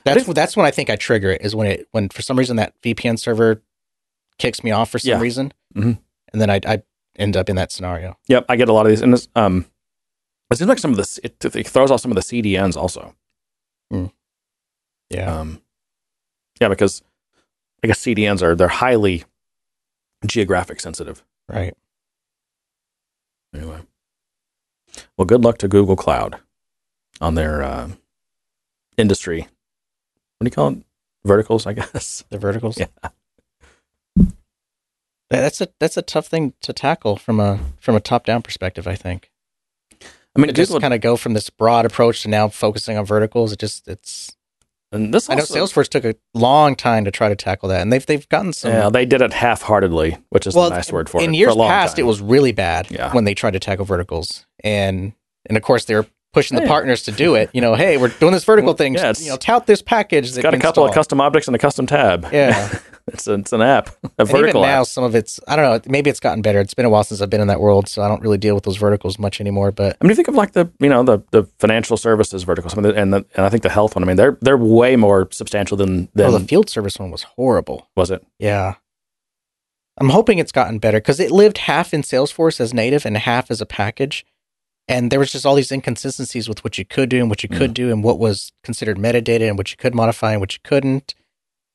[0.04, 2.56] that's that's when I think I trigger it is when it when for some reason
[2.56, 3.62] that VPN server
[4.38, 5.20] kicks me off for some Yeah.
[5.20, 5.52] reason.
[5.74, 5.98] Mhm.
[6.32, 6.82] And then I, I
[7.16, 8.16] end up in that scenario.
[8.28, 9.66] Yep, I get a lot of these, and this, um,
[10.50, 13.14] it seems like some of this it, it throws off some of the CDNs also.
[15.10, 15.40] Yeah.
[15.40, 15.60] Um,
[16.60, 17.02] yeah, because
[17.84, 19.24] I guess CDNs are they're highly
[20.26, 21.22] geographic sensitive.
[21.48, 21.74] right.
[23.54, 23.80] Anyway,
[25.18, 26.38] well, good luck to Google Cloud
[27.20, 27.90] on their uh,
[28.96, 29.46] industry.
[30.42, 30.78] What do you call it?
[31.24, 32.24] Verticals, I guess.
[32.30, 32.76] The verticals.
[32.76, 32.86] Yeah.
[35.30, 38.88] That's a that's a tough thing to tackle from a from a top down perspective.
[38.88, 39.30] I think.
[40.34, 43.04] I mean, to just kind of go from this broad approach to now focusing on
[43.06, 43.52] verticals.
[43.52, 44.36] It just it's.
[44.90, 47.92] and this I know Salesforce took a long time to try to tackle that, and
[47.92, 48.72] they've they've gotten some.
[48.72, 51.24] Yeah, they did it half-heartedly, which is well, a nice word for it.
[51.24, 52.04] in for years a long past, time.
[52.04, 53.12] it was really bad Yeah.
[53.14, 55.12] when they tried to tackle verticals, and
[55.46, 56.68] and of course they were pushing the Yeah.
[56.68, 57.50] partners to do it.
[57.52, 58.94] You know, hey, we're doing this vertical thing.
[58.94, 60.28] Yeah, you know, tout this package.
[60.28, 62.26] It's got a couple of custom objects and a custom tab.
[62.32, 62.78] Yeah.
[63.08, 64.86] it's a, it's an app, a And vertical now, app.
[64.86, 65.90] some of it's I don't know.
[65.90, 66.60] Maybe it's gotten better.
[66.60, 68.54] It's been a while since I've been in that world, so I don't really deal
[68.54, 69.70] with those verticals much anymore.
[69.72, 72.70] But I mean, you think of like the you know the the financial services vertical,
[72.70, 74.02] some of the, and the, and I think the health one.
[74.02, 77.24] I mean, they're they're way more substantial than than oh, the field service one was
[77.24, 77.88] horrible.
[77.96, 78.24] was it?
[78.38, 78.74] Yeah.
[80.00, 83.50] I'm hoping it's gotten better because it lived half in Salesforce as native and half
[83.50, 84.24] as a package.
[84.88, 87.48] And there was just all these inconsistencies with what you could do and what you
[87.48, 90.60] could do and what was considered metadata and what you could modify and what you
[90.64, 91.14] couldn't.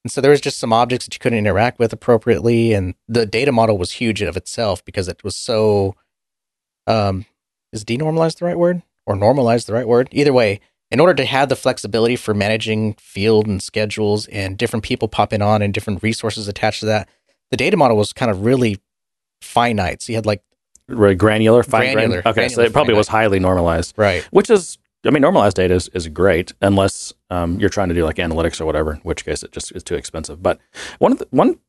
[0.04, 2.74] And so there was just some objects that you couldn't interact with appropriately.
[2.74, 5.96] And the data model was huge of itself because it was so
[6.86, 7.26] um
[7.74, 8.84] is denormalized the right word?
[9.06, 10.10] Or normalized the right word?
[10.12, 10.60] Either way,
[10.92, 15.42] in order to have the flexibility for managing field and schedules and different people popping
[15.42, 17.10] on and different resources attached to that,
[17.52, 18.80] the data model was kind of really
[19.42, 20.02] finite.
[20.02, 20.42] So you had like
[20.90, 22.28] granular, fine Granular, granular.
[22.28, 25.90] Okay, so it probably was highly normalized, right, which is I mean, normalized data is,
[25.90, 29.44] is great unless um, you're trying to do like analytics or whatever, in which case
[29.44, 30.42] it just is too expensive.
[30.44, 30.60] But
[31.00, 31.60] one of the, one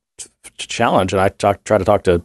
[0.57, 2.23] challenge, and I talk, try to talk to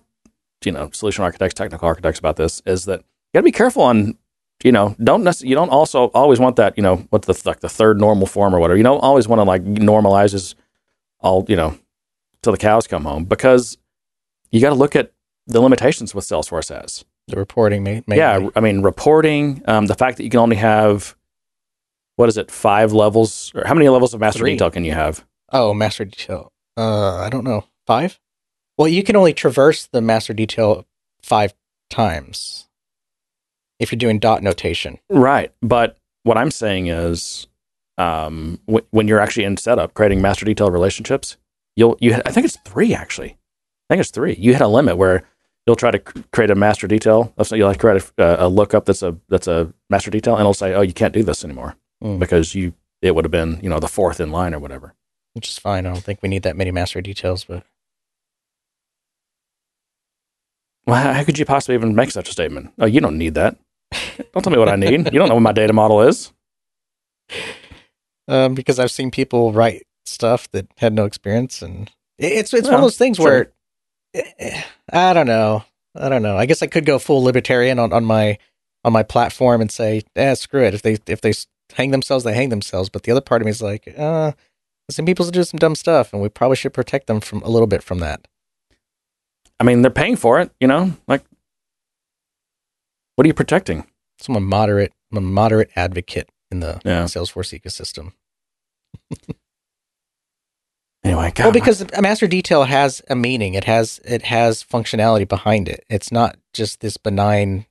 [0.66, 3.84] you know solution architects, technical architects about this, is that you got to be careful
[3.84, 4.18] on
[4.64, 7.60] you know don't necess- you don't also always want that you know what's the like
[7.60, 8.78] the third normal form or whatever.
[8.78, 10.56] You don't always want to like normalize as
[11.20, 11.78] all you know
[12.42, 13.78] till the cows come home because
[14.52, 15.12] you got to look at
[15.48, 17.04] the limitations with Salesforce has.
[17.28, 20.58] the reporting may, may Yeah, I mean reporting, um, the fact that you can only
[20.58, 21.16] have
[22.16, 24.52] what is it, five levels or how many levels of master Three.
[24.54, 25.26] detail can you have?
[25.52, 26.52] Oh, master detail.
[26.78, 27.66] Uh, I don't know.
[27.88, 28.20] Five?
[28.78, 30.86] Well, you can only traverse the master detail
[31.22, 31.54] five
[31.90, 32.68] times
[33.80, 35.00] if you're doing dot notation.
[35.10, 35.52] Right.
[35.62, 37.48] But what I'm saying is
[37.98, 41.38] um, w- when you're actually in setup creating master detail relationships,
[41.76, 43.38] you'll you I think it's 3 actually.
[43.90, 44.36] I think it's 3.
[44.40, 45.24] You hit a limit where
[45.66, 47.34] you'll try to create a master detail.
[47.52, 50.74] You'll like create a, a lookup that's a that's a master detail and it'll say,
[50.74, 52.20] "Oh, you can't do this anymore." Mm.
[52.20, 54.94] Because you it would have been, you know, the fourth in line or whatever.
[55.34, 55.86] Which is fine.
[55.86, 57.64] I don't think we need that many master details, but
[60.86, 62.74] Well, how how could you possibly even make such a statement?
[62.80, 63.58] Oh, you don't need that.
[64.34, 64.92] Don't tell me what I need.
[65.14, 66.34] You don't know what my data model is.
[68.28, 72.68] um, because I've seen people write stuff that had no experience, and it- it's it's
[72.68, 73.26] one of those things sure.
[73.26, 73.52] where
[74.16, 75.64] I don't know.
[75.96, 76.38] I don't know.
[76.38, 78.38] I guess I could go full libertarian on, on my
[78.84, 80.74] on my platform and say, "Eh, screw it.
[80.74, 81.34] If they if they
[81.74, 84.34] hang themselves, they hang themselves." But the other part of me is like, uh,
[84.90, 87.68] some people do some dumb stuff, and we probably should protect them from a little
[87.68, 88.28] bit from that.
[89.60, 90.94] I mean, they're paying for it, you know?
[91.08, 91.24] Like,
[93.16, 93.86] what are you protecting?
[94.20, 97.04] So I'm a moderate, I'm a moderate advocate in the Yeah.
[97.06, 98.14] Salesforce ecosystem.
[101.04, 103.56] Anyway, God, well, because a master detail has a meaning.
[103.56, 105.84] It has it has functionality behind it.
[105.90, 107.66] It's not just this benign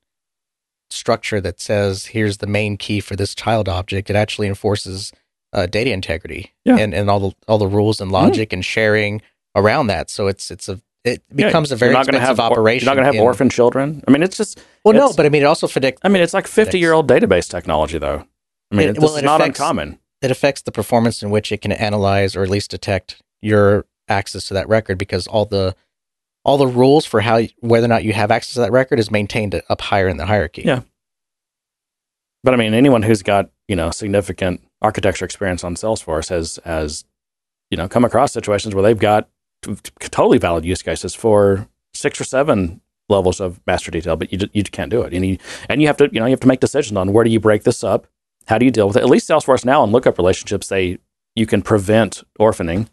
[0.90, 4.10] structure that says here's the main key for this child object.
[4.10, 5.12] It actually enforces
[5.54, 6.76] uh, data integrity Yeah.
[6.78, 9.22] and and all the all the rules and logic and sharing
[9.56, 10.10] around that.
[10.10, 12.84] So it's it's a it becomes Yeah, a very expensive have operation.
[12.86, 14.04] You're not going to have in- orphan children.
[14.06, 16.34] I mean, it's just Well, no, but I mean, it also predicts I mean, it's
[16.34, 18.24] like 50 year old database technology, though.
[18.70, 19.98] I mean, It- well, is it not affects- uncommon.
[20.20, 24.48] it affects the performance in which it can analyze or at least detect your access
[24.48, 25.74] to that record because all the
[26.44, 29.10] all the rules for how whether or not you have access to that record is
[29.10, 30.62] maintained up higher in the hierarchy.
[30.62, 30.82] Yeah.
[32.42, 37.04] But I mean, anyone who's got you know significant architecture experience on Salesforce has has
[37.70, 39.28] you know come across situations where they've got
[39.62, 44.32] t- t- totally valid use cases for six or seven levels of master detail, but
[44.32, 45.12] you ju- you can't do it.
[45.12, 47.24] And you and you have to you know you have to make decisions on where
[47.24, 48.06] do you break this up,
[48.46, 49.02] how do you deal with it.
[49.02, 50.98] At least Salesforce now in lookup relationships, they
[51.36, 52.88] you can prevent orphaning,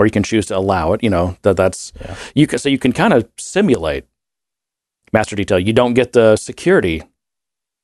[0.00, 1.02] or you can choose to allow it.
[1.04, 2.16] You know that that's Yeah.
[2.34, 4.06] you can so you can kind of simulate
[5.12, 5.58] master detail.
[5.58, 7.02] You don't get the security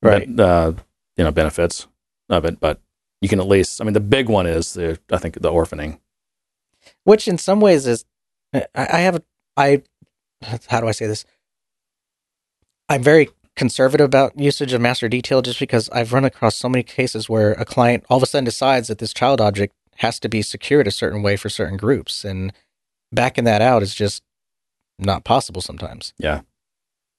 [0.02, 0.28] Right.
[0.40, 0.72] uh,
[1.16, 1.86] you know benefits
[2.30, 2.80] of it, but
[3.20, 3.80] you can at least.
[3.80, 5.98] I mean, the big one is the I think the orphaning.
[7.04, 8.04] Which in some ways is
[8.54, 9.22] I, I have a
[9.56, 9.82] I
[10.68, 11.24] how do I say this?
[12.88, 16.82] I'm very conservative about usage of master detail just because I've run across so many
[16.82, 20.28] cases where a client all of a sudden decides that this child object has to
[20.28, 22.52] be secured a certain way for certain groups and
[23.12, 24.22] backing that out is just
[24.98, 26.12] not possible sometimes.
[26.18, 26.40] Yeah.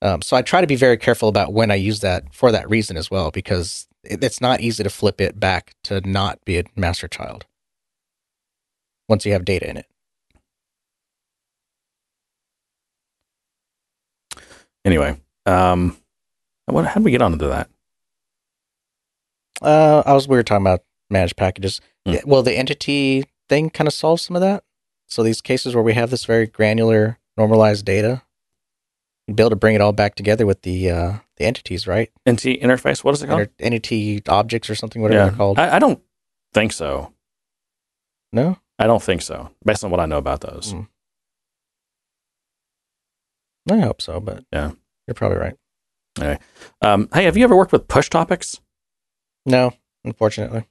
[0.00, 2.70] Um, so I try to be very careful about when I use that for that
[2.70, 6.58] reason as well, because it, it's not easy to flip it back to not be
[6.58, 7.46] a master child
[9.08, 9.86] once you have data in it.
[14.84, 15.96] Anyway, um,
[16.66, 17.68] what, how did we get onto that?
[19.60, 21.80] Uh, I was we were talking about managed packages.
[22.06, 22.12] Hmm.
[22.12, 24.64] Yeah, Well, the entity thing kind of solves some of that.
[25.06, 28.22] So these cases where we have this very granular, normalized data,
[29.26, 32.10] you'd be able to bring it all back together with the uh, the entities, right?
[32.28, 33.02] NT interface.
[33.04, 33.40] What is it called?
[33.40, 35.58] Enter- entity objects or something, whatever they're called.
[35.58, 36.02] I, I don't
[36.52, 37.12] think so.
[38.32, 40.72] no, I don't think so, based on what I know about those.
[40.72, 40.82] Hmm.
[43.70, 44.72] I hope so, but Yeah.
[45.06, 45.54] you're probably right.
[46.82, 48.60] Um, hey, have you ever worked with push topics?
[49.46, 49.72] No,
[50.04, 50.64] unfortunately.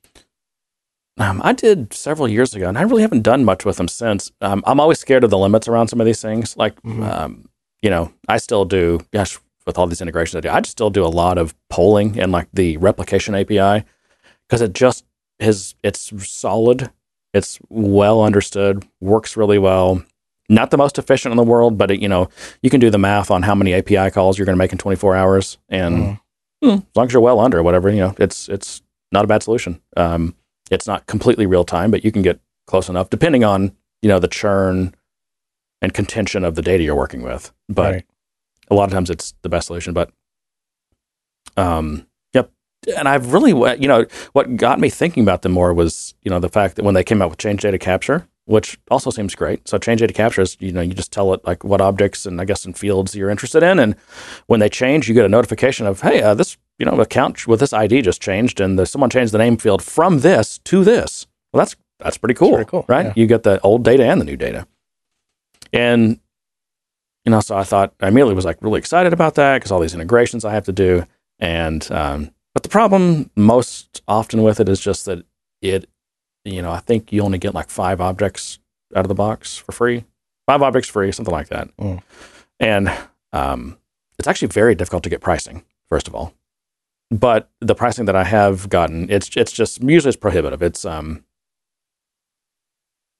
[1.17, 4.31] Um, I did several years ago, and I really haven't done much with them since.
[4.41, 6.55] Um, I'm always scared of the limits around some of these things.
[6.57, 7.03] Like, Mhm.
[7.11, 7.49] um,
[7.81, 8.99] you know, I still do.
[9.11, 12.19] Gosh, with all these integrations I do, I just still do a lot of polling
[12.19, 13.83] and like the replication API
[14.47, 15.05] because it just
[15.39, 15.75] is.
[15.83, 16.91] It's solid.
[17.33, 18.85] It's well understood.
[19.01, 20.03] Works really well.
[20.49, 22.29] Not the most efficient in the world, but it, you know,
[22.61, 24.77] you can do the math on how many API calls you're going to make in
[24.77, 26.19] 24 hours, and Mhm.
[26.63, 29.43] Hmm, as long as you're well under whatever, you know, it's it's not a bad
[29.43, 29.79] solution.
[29.97, 30.33] Um,
[30.71, 34.19] it's not completely real time, but you can get close enough, depending on you know
[34.19, 34.93] the churn
[35.81, 37.51] and contention of the data you're working with.
[37.69, 38.05] But Right.
[38.69, 39.93] a lot of times it's the best solution.
[39.93, 40.11] But
[41.55, 42.51] um, yep.
[42.97, 46.39] And I've really, you know, what got me thinking about them more was, you know,
[46.39, 49.67] the fact that when they came out with change data capture, which also seems great.
[49.67, 52.39] So change data capture is, you know, you just tell it like what objects and
[52.39, 53.95] I guess in fields you're interested in, and
[54.47, 57.59] when they change, you get a notification of, hey, uh, this, you know, account with
[57.59, 61.27] this ID just changed, and the, someone changed the name field from this to this.
[61.53, 63.07] Well, that's that's pretty cool, pretty cool, right?
[63.07, 63.13] yeah.
[63.15, 64.67] You get the old data and the new data,
[65.73, 66.19] and
[67.25, 69.79] you know, so I thought I immediately was like really excited about that because all
[69.79, 71.05] these integrations I have to do,
[71.39, 75.25] and um, but the problem most often with it is just that
[75.61, 75.89] it,
[76.45, 78.59] you know, I think you only get like five objects
[78.95, 80.05] out of the box for free,
[80.45, 82.01] five objects free, something like that, Mm.
[82.59, 82.91] and
[83.33, 83.77] um,
[84.19, 85.63] it's actually very difficult to get pricing.
[85.89, 86.33] First of all,
[87.11, 90.61] but the pricing that I have gotten, it's it's just usually it's prohibitive.
[90.61, 91.23] It's um,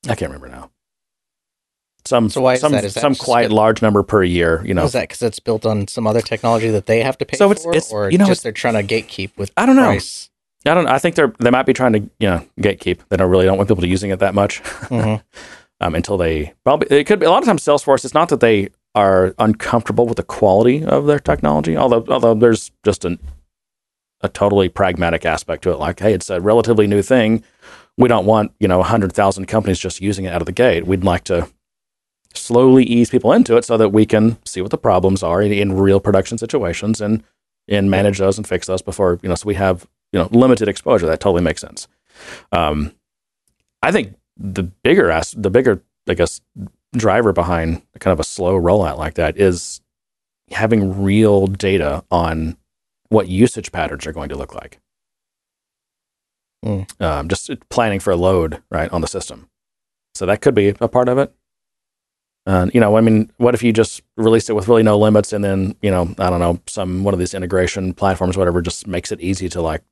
[0.09, 0.71] I can't remember now.
[2.05, 2.85] Some So why is some that?
[2.85, 4.63] Is that some quite large number per year.
[4.65, 7.25] You know, Is that because it's built on some other technology that they have to
[7.25, 9.65] pay So it's- for, it's- or you know, just they're trying to gatekeep with I
[9.65, 9.83] don't know.
[9.83, 10.29] price?
[10.65, 10.87] I don't.
[10.87, 12.99] I think they're they might be trying to you know gatekeep.
[13.09, 15.21] They don't really don't want people to using it that much Mhm.
[15.81, 18.03] um, until they probably it could be a lot of times Salesforce.
[18.05, 22.71] It's not that they are uncomfortable with the quality of their technology, although although there's
[22.83, 23.19] just an
[24.21, 25.79] a totally pragmatic aspect to it.
[25.79, 27.43] Like, hey, it's a relatively new thing.
[27.97, 30.85] We don't want you know hundred thousand companies just using it out of the gate.
[30.85, 31.49] We'd like to
[32.33, 35.51] slowly ease people into it so that we can see what the problems are in,
[35.51, 37.23] in real production situations and
[37.67, 39.35] and manage those and fix those before you know.
[39.35, 41.07] So we have you know limited exposure.
[41.07, 41.87] That totally makes sense.
[42.51, 42.93] Um,
[43.81, 46.41] I think the bigger as the bigger I guess
[46.95, 49.81] driver behind kind of a slow rollout like that is
[50.51, 52.57] having real data on
[53.09, 54.79] what usage patterns are going to look like.
[56.65, 57.01] Mm.
[57.01, 59.49] Um, just planning for a load right on the system.
[60.15, 61.33] So that could be a part of it.
[62.45, 65.33] Uh, you know, I mean, what if you just released it with really no limits,
[65.33, 68.87] and then you know, I don't know, some one of these integration platforms, whatever, just
[68.87, 69.83] makes it easy to like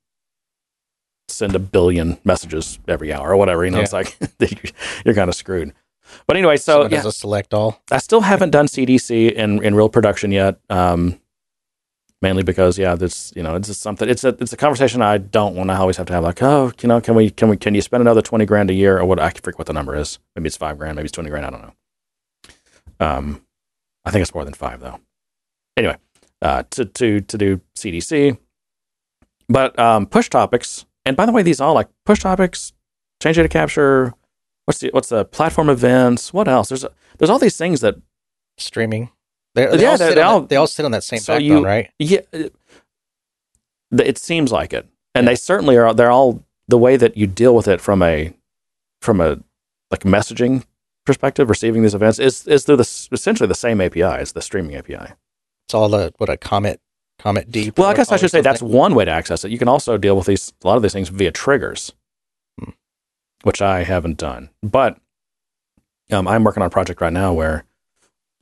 [1.27, 3.65] send a billion messages every hour or whatever.
[3.65, 4.17] You know, it's like
[5.05, 5.73] you're kind of screwed.
[6.27, 7.81] But anyway, so Someone yeah, does a select all.
[7.91, 10.59] I still haven't done CDC in, in real production yet.
[10.69, 11.19] Um,
[12.21, 14.09] mainly because yeah, this you know it's just something.
[14.09, 16.23] It's a it's a conversation I don't want to always have to have.
[16.23, 18.73] Like, oh, you know, can we can we can you spend another twenty grand a
[18.73, 19.19] year or what?
[19.19, 20.19] I forget what the number is.
[20.35, 20.95] Maybe it's five grand.
[20.95, 21.45] Maybe it's twenty grand.
[21.45, 21.73] I don't know.
[22.99, 23.41] Um,
[24.05, 24.99] I think it's more than five though.
[25.77, 25.97] Anyway,
[26.41, 28.37] uh, to to to do CDC,
[29.49, 30.85] but um, push topics.
[31.07, 32.73] And by the way, these all like push topics,
[33.21, 34.13] change data capture.
[34.65, 36.33] What's the what's the platform events?
[36.33, 36.69] What else?
[36.69, 37.95] There's a, there's all these things that
[38.57, 39.09] Streaming.
[39.55, 41.03] They're, they, Yeah, all they- sit they on all- that- they all sit on that
[41.03, 41.89] same so backbone, you- right?
[41.97, 42.53] Yeah, it,
[43.91, 45.93] it seems like it, and they certainly are.
[45.93, 48.33] They're all the way that you deal with it from a
[49.01, 49.39] from a
[49.91, 50.65] like messaging
[51.05, 51.49] perspective.
[51.49, 55.13] Receiving these events is is through the essentially the same API as the streaming API.
[55.67, 56.81] It's all a what a Comet
[57.21, 57.77] CometD.
[57.77, 59.51] Well, I guess I should say that's one way to access it.
[59.51, 61.93] You can also deal with these a lot of these things via triggers,
[62.59, 62.71] Hmm.
[63.43, 64.49] which I haven't done.
[64.61, 64.97] But
[66.11, 67.63] um, I'm working on a project right now where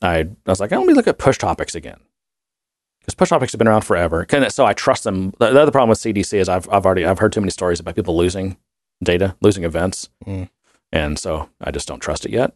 [0.04, 2.00] I, I was like, let me look at push topics again.
[3.00, 5.32] Because push topics have been around forever, so I trust them.
[5.40, 7.80] The, the other problem with CDC is I've I've already I've heard too many stories
[7.80, 8.58] about people losing
[9.04, 10.44] data, losing events, Hmm.
[10.92, 12.56] and so I just don't trust it yet.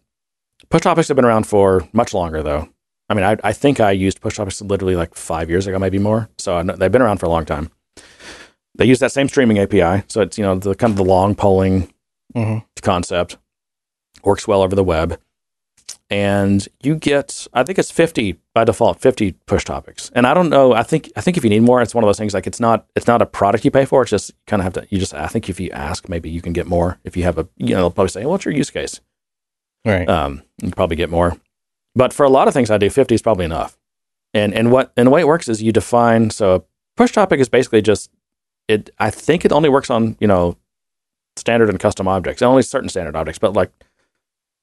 [0.69, 2.69] Push topics have been around for much longer, though.
[3.09, 5.99] I mean, I, I think I used push topics literally like five years ago, maybe
[5.99, 6.29] more.
[6.37, 7.69] So I know, they've been around for a long time.
[8.75, 11.35] They use that same streaming API, so it's you know the kind of the long
[11.35, 11.91] polling
[12.35, 12.63] Mhm.
[12.81, 13.37] concept
[14.23, 15.19] works well over the web,
[16.10, 20.10] and you get I think it's fifty by default, fifty push topics.
[20.16, 20.74] And I don't know.
[20.74, 22.60] I think I think if you need more, it's one of those things like it's
[22.60, 24.01] not it's not a product you pay for.
[24.01, 26.41] It's just kind of have to you just I think if you ask, maybe you
[26.41, 26.99] can get more.
[27.03, 29.01] If you have a you know they'll probably say, well, what's your use case?
[29.86, 30.08] Right.
[30.10, 31.38] um, you probably get more.
[31.95, 33.78] But for a lot of things I do, 50 is probably enough.
[34.34, 36.62] And and what and the way it works is you define so a
[36.95, 38.10] push topic is basically just
[38.68, 40.58] it I think it only works on, you know,
[41.38, 42.41] standard and custom objects.
[42.41, 43.72] Only certain standard objects, but like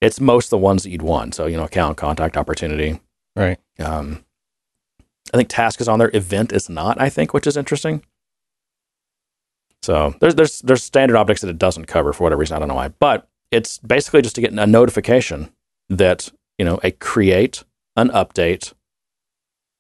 [0.05, 1.35] it's most the ones that you'd want.
[1.35, 3.01] So, you know, account, contact, opportunity.
[3.35, 3.59] right.
[3.79, 4.25] Um,
[5.33, 6.11] I think task is on there.
[6.13, 8.05] Event is not, I think, which is interesting.
[9.83, 12.57] So there's there's there's standard objects that it doesn't cover for whatever reason.
[12.57, 12.89] I don't know why.
[12.89, 15.51] But it's basically just to get a notification
[15.89, 17.65] that, you know, a create,
[17.97, 18.75] an update,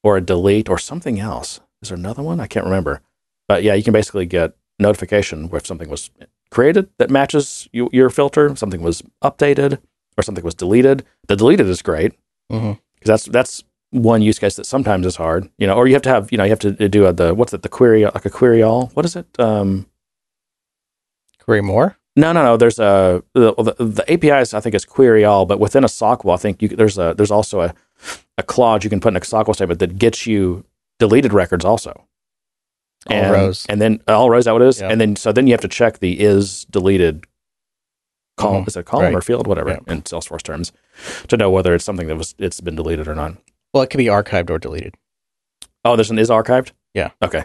[0.02, 1.60] or a delete or something else.
[1.82, 2.40] Is there another one?
[2.40, 3.02] I can't remember.
[3.46, 6.10] But yeah, you can basically get notification where something was
[6.50, 9.80] created that matches you, your filter, something was updated,
[10.16, 11.04] or something was deleted.
[11.28, 12.12] The deleted is great
[12.48, 16.02] because that's that's one use case that sometimes is hard, you know, or you have
[16.02, 18.24] to have, you know, you have to do a, the what's it, the query, like
[18.24, 18.88] a query all.
[18.94, 19.26] What is it?
[19.38, 19.86] Um,
[21.40, 21.96] Query more.
[22.16, 22.56] no, no, no.
[22.56, 24.54] There's a the, the, the APIs.
[24.54, 27.30] I think is query all, but within a SOQL, I think you, there's a there's
[27.30, 27.74] also a
[28.38, 30.64] a clause you can put in a SOQL statement that gets you
[30.98, 32.06] deleted records also.
[33.10, 33.66] All and, rows.
[33.68, 34.40] and then all rows.
[34.40, 34.80] Is that what it is?
[34.80, 34.88] Yeah.
[34.88, 37.26] And then so then you have to check the is deleted
[38.36, 38.64] column.
[38.64, 38.68] Mhm.
[38.68, 39.14] Is it a column Right.
[39.14, 39.92] or field, whatever, Yeah.
[39.92, 40.72] in Salesforce terms,
[41.28, 43.36] to know whether it's something that was it's been deleted or not.
[43.72, 44.94] Well, it could be archived or deleted.
[45.84, 46.72] Oh, there's an is archived.
[46.94, 47.10] Yeah.
[47.22, 47.44] Okay.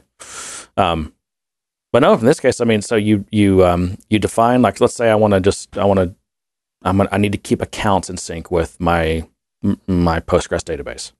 [0.78, 1.14] Um,
[1.92, 4.94] but no, in this case, I mean, so you you um you define like let's
[4.94, 6.14] say I want to just I want to
[6.84, 9.28] I'm gonna, I need to keep accounts in sync with my
[9.64, 11.12] m- my Postgres database.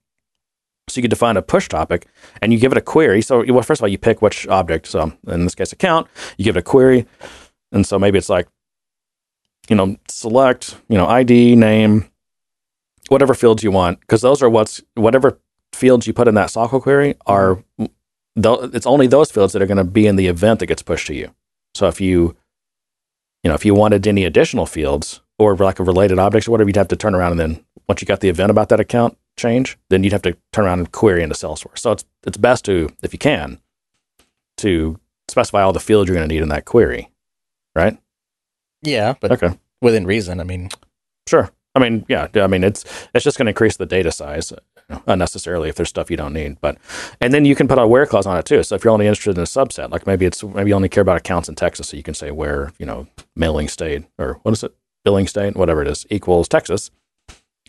[0.88, 2.06] So you could define a push topic
[2.40, 3.20] and you give it a query.
[3.22, 4.86] So well, first of all, you pick which object.
[4.86, 6.06] So in this case, account.
[6.38, 7.06] You give it a query,
[7.72, 8.48] and so maybe it's like
[9.70, 12.10] you know select you know ID name
[13.08, 15.38] whatever fields you want because those are what's whatever
[15.72, 17.62] fields you put in that SQL query are
[18.36, 20.82] tho- it's only those fields that are going to be in the event that gets
[20.82, 21.32] pushed to you.
[21.74, 22.36] So if you
[23.42, 26.68] you know if you wanted any additional fields or like a related objects or whatever,
[26.68, 29.16] you'd have to turn around and then once you got the event about that account
[29.36, 31.78] change, then you'd have to turn around and query into Salesforce.
[31.78, 33.60] So it's it's best to if you can
[34.58, 34.98] to
[35.28, 37.08] specify all the fields you're going to need in that query,
[37.74, 37.96] right?
[38.82, 39.50] Yeah, but Okay.
[39.80, 40.40] within reason.
[40.40, 40.70] I mean,
[41.28, 41.50] Sure.
[41.74, 42.26] I mean, yeah.
[42.34, 44.52] I mean, it's it's just going to increase the data size
[45.06, 46.60] unnecessarily if there's stuff you don't need.
[46.60, 46.78] But
[47.20, 48.62] and then you can put a where clause on it too.
[48.64, 51.02] So if you're only interested in a subset, like maybe it's maybe you only care
[51.02, 53.06] about accounts in Texas, so you can say where you know
[53.36, 54.74] mailing state or what is it,
[55.04, 56.90] billing state, whatever it is, equals Texas,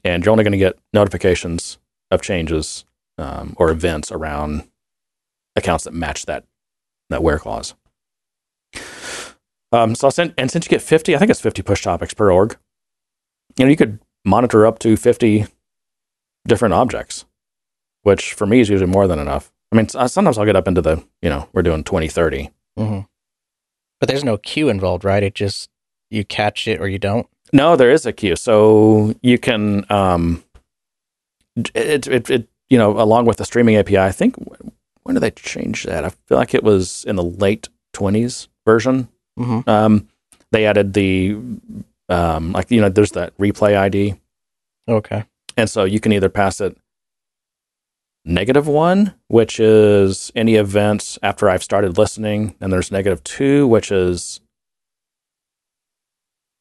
[0.04, 1.78] and you're only going to get notifications
[2.10, 2.86] of changes
[3.20, 4.64] um, or events around
[5.56, 6.44] accounts that match that
[7.12, 7.76] that where clause.
[9.72, 12.32] Um, so send, and since you get 50, I think it's 50 push topics per
[12.32, 12.58] org
[13.58, 15.46] you know, you could monitor up to 50
[16.48, 17.26] different objects,
[18.04, 19.52] which for me is usually more than enough.
[19.72, 22.50] I mean, sometimes I'll get up into the, you know, we're doing 20, 30.
[22.78, 23.08] mhm.
[24.00, 25.24] but there's no queue involved, right?
[25.24, 25.70] It just
[26.10, 27.28] you catch it or you don't.
[27.54, 28.36] No, there is a queue.
[28.36, 30.44] So you can, um,
[31.76, 34.36] it, it, it, you know, along with the streaming API, I think,
[35.04, 36.06] when did they change that?
[36.06, 39.10] I feel like it was in the late 20s version.
[39.40, 39.70] Mm-hmm.
[39.70, 40.08] Um,
[40.52, 41.38] they added the,
[42.10, 44.16] um, like, you know, there's that replay ID
[44.88, 45.26] Okay.
[45.58, 46.78] And so you can either pass it
[48.26, 53.92] negative one, which is any events after I've started listening, and there's negative two, which
[53.92, 54.42] is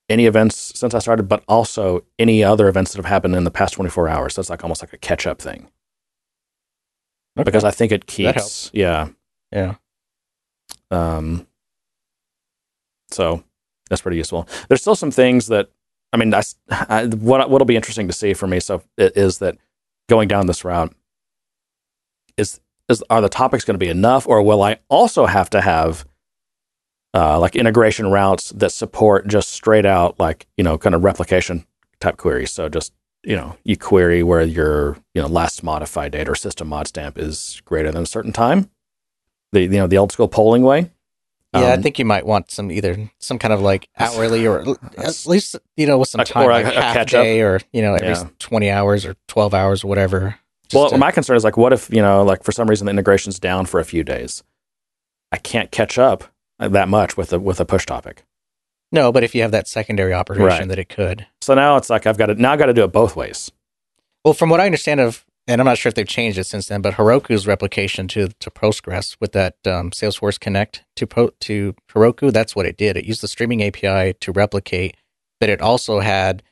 [0.08, 3.50] any events since I started, but also any other events that have happened in the
[3.50, 4.34] past 24 hours.
[4.34, 5.68] So it's like almost like a catch up thing.
[7.38, 7.44] Okay.
[7.44, 9.08] Because I think it keeps, yeah.
[9.52, 9.76] yeah.
[10.90, 11.46] Um,
[13.12, 13.42] so
[13.88, 14.46] that's pretty useful.
[14.68, 15.68] There's still some things that
[16.12, 19.38] I mean, I, s- I- what what'll be interesting to see for me so is
[19.38, 19.56] that
[20.08, 20.94] going down this route
[22.36, 25.60] is is are the topics going to be enough, or will I also have to
[25.60, 26.04] have
[27.14, 31.64] uh, like integration routes that support just straight out like you know kind of replication
[32.00, 32.50] type queries?
[32.50, 32.92] So just
[33.22, 37.18] you know you query where your you know last modified date or system mod stamp
[37.18, 38.70] is greater than a certain time.
[39.52, 40.90] The you know the old school polling way.
[41.52, 44.60] Yeah, I Um, think you might want some either some kind of like hourly or
[44.98, 47.82] at least you know with some time, or a- like a half day or you
[47.82, 48.28] know every Yeah.
[48.38, 50.36] twenty hours or twelve hours or whatever.
[50.72, 52.90] Well, to- my concern is like, what if you know, like for some reason the
[52.92, 54.44] integration's down for a few days?
[55.32, 56.24] I can't catch up
[56.60, 58.22] that much with a with a push topic.
[58.92, 60.68] no, but if you have that secondary operation, Right.
[60.68, 61.26] that it could.
[61.40, 63.50] So now it's like I've got to now I've got to do it both ways.
[64.24, 66.68] Well, from what I understand of, and I'm not sure if they've changed it since
[66.68, 72.32] then, but Heroku's replication to to Postgres with that um, Salesforce Connect to to Heroku,
[72.32, 72.96] that's what it did.
[72.96, 74.96] It used the streaming API to replicate,
[75.40, 76.42] but it also had.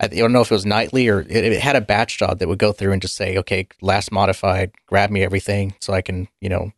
[0.00, 2.46] I don't know if it was nightly or it, it had a batch job that
[2.46, 6.28] would go through and just say, okay, last modified, grab me everything so I can,
[6.40, 6.70] you know,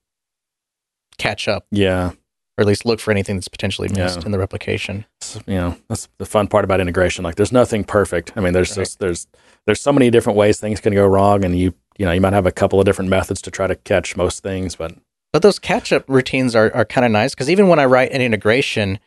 [1.18, 2.12] catch up Yeah,
[2.60, 4.26] or at least look for anything that's potentially missed Yeah.
[4.26, 5.06] in the replication.
[5.22, 7.24] So, you know that's the fun part about integration.
[7.24, 8.32] Like there's nothing perfect.
[8.36, 8.84] I mean, there's Right.
[8.84, 9.26] just there's
[9.66, 12.32] there's so many different ways things can go wrong, and you you know you might
[12.34, 14.92] have a couple of different methods to try to catch most things, but
[15.32, 18.12] But those catch up routines are, are kind of nice because even when I write
[18.12, 18.98] an integration,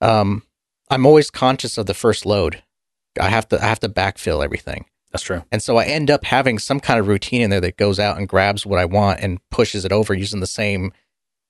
[0.00, 0.42] um,
[0.90, 2.62] I'm always conscious of the first load.
[3.20, 5.42] I have to I have to backfill everything, that's true.
[5.50, 8.16] and so I end up having some kind of routine in there that goes out
[8.18, 10.92] and grabs what I want and pushes it over using the same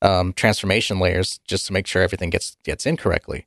[0.03, 3.47] um, transformation layers just to make sure everything gets gets in correctly.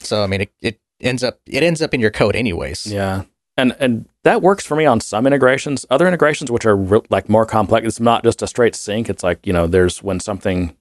[0.00, 2.86] So I mean, it, it ends up it ends up in your code anyways.
[2.86, 3.22] Yeah.
[3.56, 5.86] And and that works for me on some integrations.
[5.88, 9.08] Other integrations, which are re- like more complex, it's not just a straight sync.
[9.08, 10.76] It's like you know, there's when something,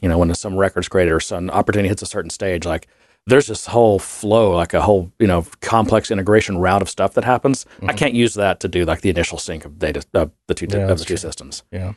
[0.00, 2.86] you know, when some record's created or some opportunity hits a certain stage, like
[3.26, 7.24] there's this whole flow, like a whole you know complex integration route of stuff that
[7.24, 7.66] happens.
[7.82, 7.96] I Mhm.
[7.98, 10.88] can't use that to do like the initial sync of data of the two Yeah,
[10.88, 11.16] of the two true.
[11.18, 11.64] systems.
[11.70, 11.92] Yeah.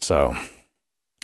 [0.00, 0.36] So,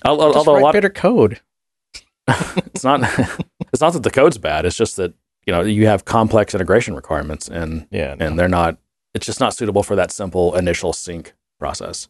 [0.05, 1.41] al- Just although a lot, better code.
[2.29, 3.01] it's not
[3.73, 4.65] it's not that the code's bad.
[4.65, 5.13] It's just that
[5.47, 8.17] you know you have complex integration requirements and Yeah.
[8.19, 8.79] and they're not
[9.15, 12.09] it's just not suitable for that simple initial sync process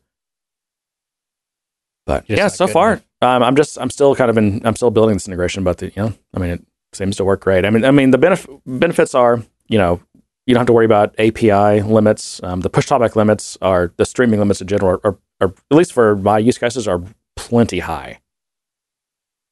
[2.07, 5.15] but yeah so far um, i'm just i'm still kind of in i'm still building
[5.15, 7.85] this integration but the, you know i mean it seems to work great i mean
[7.85, 10.01] i mean the benef- benefits are you know
[10.47, 14.05] you don't have to worry about api limits um, the push topic limits are the
[14.05, 17.03] streaming limits in general are, are at least for my use cases are
[17.49, 18.21] plenty high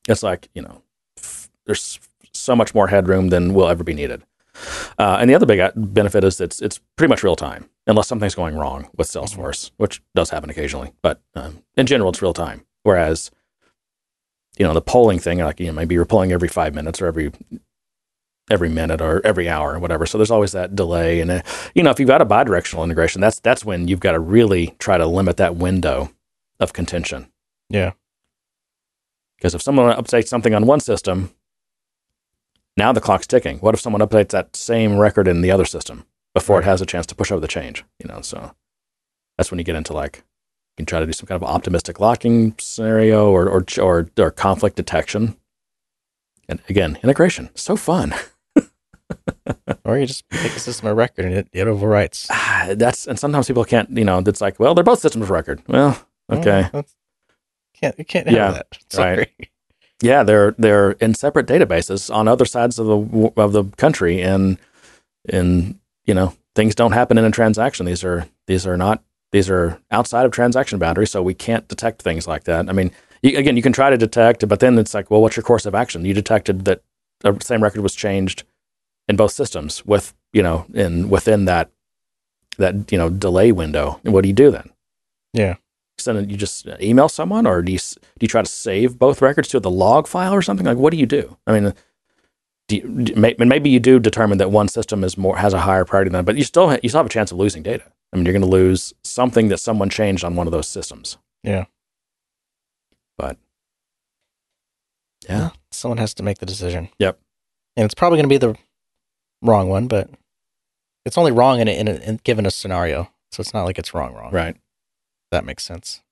[0.08, 0.82] it's like you know
[1.18, 2.00] f- there's
[2.32, 4.22] so much more headroom than will ever be needed
[4.98, 8.08] uh, and the other big uh, benefit is it's it's pretty much real time, unless
[8.08, 10.92] something's going wrong with Salesforce, which does happen occasionally.
[11.02, 12.64] But um, in general, it's real time.
[12.82, 13.30] Whereas,
[14.58, 17.06] you know, the polling thing, like you know, maybe you're polling every five minutes or
[17.06, 17.32] every
[18.50, 20.04] every minute or every hour or whatever.
[20.04, 21.20] So there's always that delay.
[21.20, 21.42] And uh,
[21.74, 24.74] you know, if you've got a bidirectional integration, that's that's when you've got to really
[24.78, 26.10] try to limit that window
[26.60, 27.31] of contention.
[27.72, 27.92] Yeah.
[29.36, 31.30] Because if someone updates something on one system,
[32.76, 33.58] now the clock's ticking.
[33.58, 36.04] What if someone updates that same record in the other system
[36.34, 37.84] before it has a chance to push over the change?
[37.98, 38.54] You know, so
[39.36, 41.98] that's when you get into like you can try to do some kind of optimistic
[41.98, 45.36] locking scenario or or or, or conflict detection.
[46.48, 48.14] And again, integration, so fun.
[49.84, 52.28] Or you just pick a system of record and it, it overwrites.
[52.30, 53.90] Ah, that's and sometimes people can't.
[53.90, 55.60] You know, it's like, well, they're both systems of record.
[55.66, 56.00] Well,
[56.30, 56.94] okay, that's-
[57.82, 58.66] can't you can't have Yeah, that.
[58.88, 59.26] Sorry.
[60.02, 64.58] yeah, they're they're in separate databases on other sides of the of the country, and
[65.28, 67.86] and you know things don't happen in a transaction.
[67.86, 69.02] These are these are not
[69.32, 72.68] these are outside of transaction boundaries, so we can't detect things like that.
[72.68, 72.90] I mean,
[73.22, 75.66] you, again, you can try to detect, but then it's like, well, what's your course
[75.66, 76.04] of action?
[76.04, 76.82] You detected that
[77.20, 78.44] the same record was changed
[79.08, 81.70] in both systems with you know in within that
[82.58, 84.00] that you know delay window.
[84.02, 84.70] What do you do then?
[85.32, 85.54] Yeah.
[86.02, 89.22] Send it, you just email someone, or do you do you try to save both
[89.22, 90.66] records to the log file or something?
[90.66, 91.36] Like, what do you do?
[91.46, 91.74] I mean,
[92.68, 96.10] do you, maybe you do determine that one system is more has a higher priority
[96.10, 97.84] than, but you still ha- you still have a chance of losing data.
[98.12, 101.16] I mean, you're going to lose something that someone changed on one of those systems.
[101.42, 101.64] Yeah.
[103.18, 103.36] But
[105.28, 106.88] yeah, Someone has to make the decision.
[106.98, 107.18] Yep.
[107.76, 108.56] And it's probably going to be the
[109.40, 110.10] wrong one, but
[111.04, 113.78] It's only wrong in a, in, a, in given a scenario, so it's not like
[113.78, 114.32] it's wrong wrong.
[114.32, 114.56] Right.
[115.32, 116.02] That makes sense.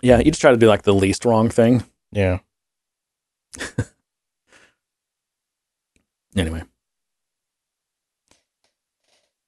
[0.00, 1.84] Yeah, you just try to do like the least wrong thing.
[2.12, 2.38] Yeah.
[6.36, 6.62] Anyway,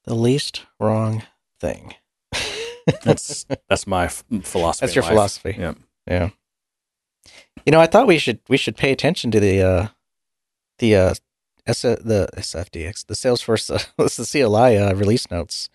[0.04, 1.22] The least wrong
[1.60, 1.94] thing.
[3.04, 4.86] that's that's my f- philosophy.
[4.86, 5.10] That's your life.
[5.12, 5.56] philosophy.
[5.58, 5.74] Yeah.
[6.06, 6.30] Yeah.
[7.66, 9.88] You know, I thought we should we should pay attention to the uh
[10.78, 11.14] the uh
[11.66, 15.68] S- the SFDX the Salesforce uh, the CLI uh, release notes.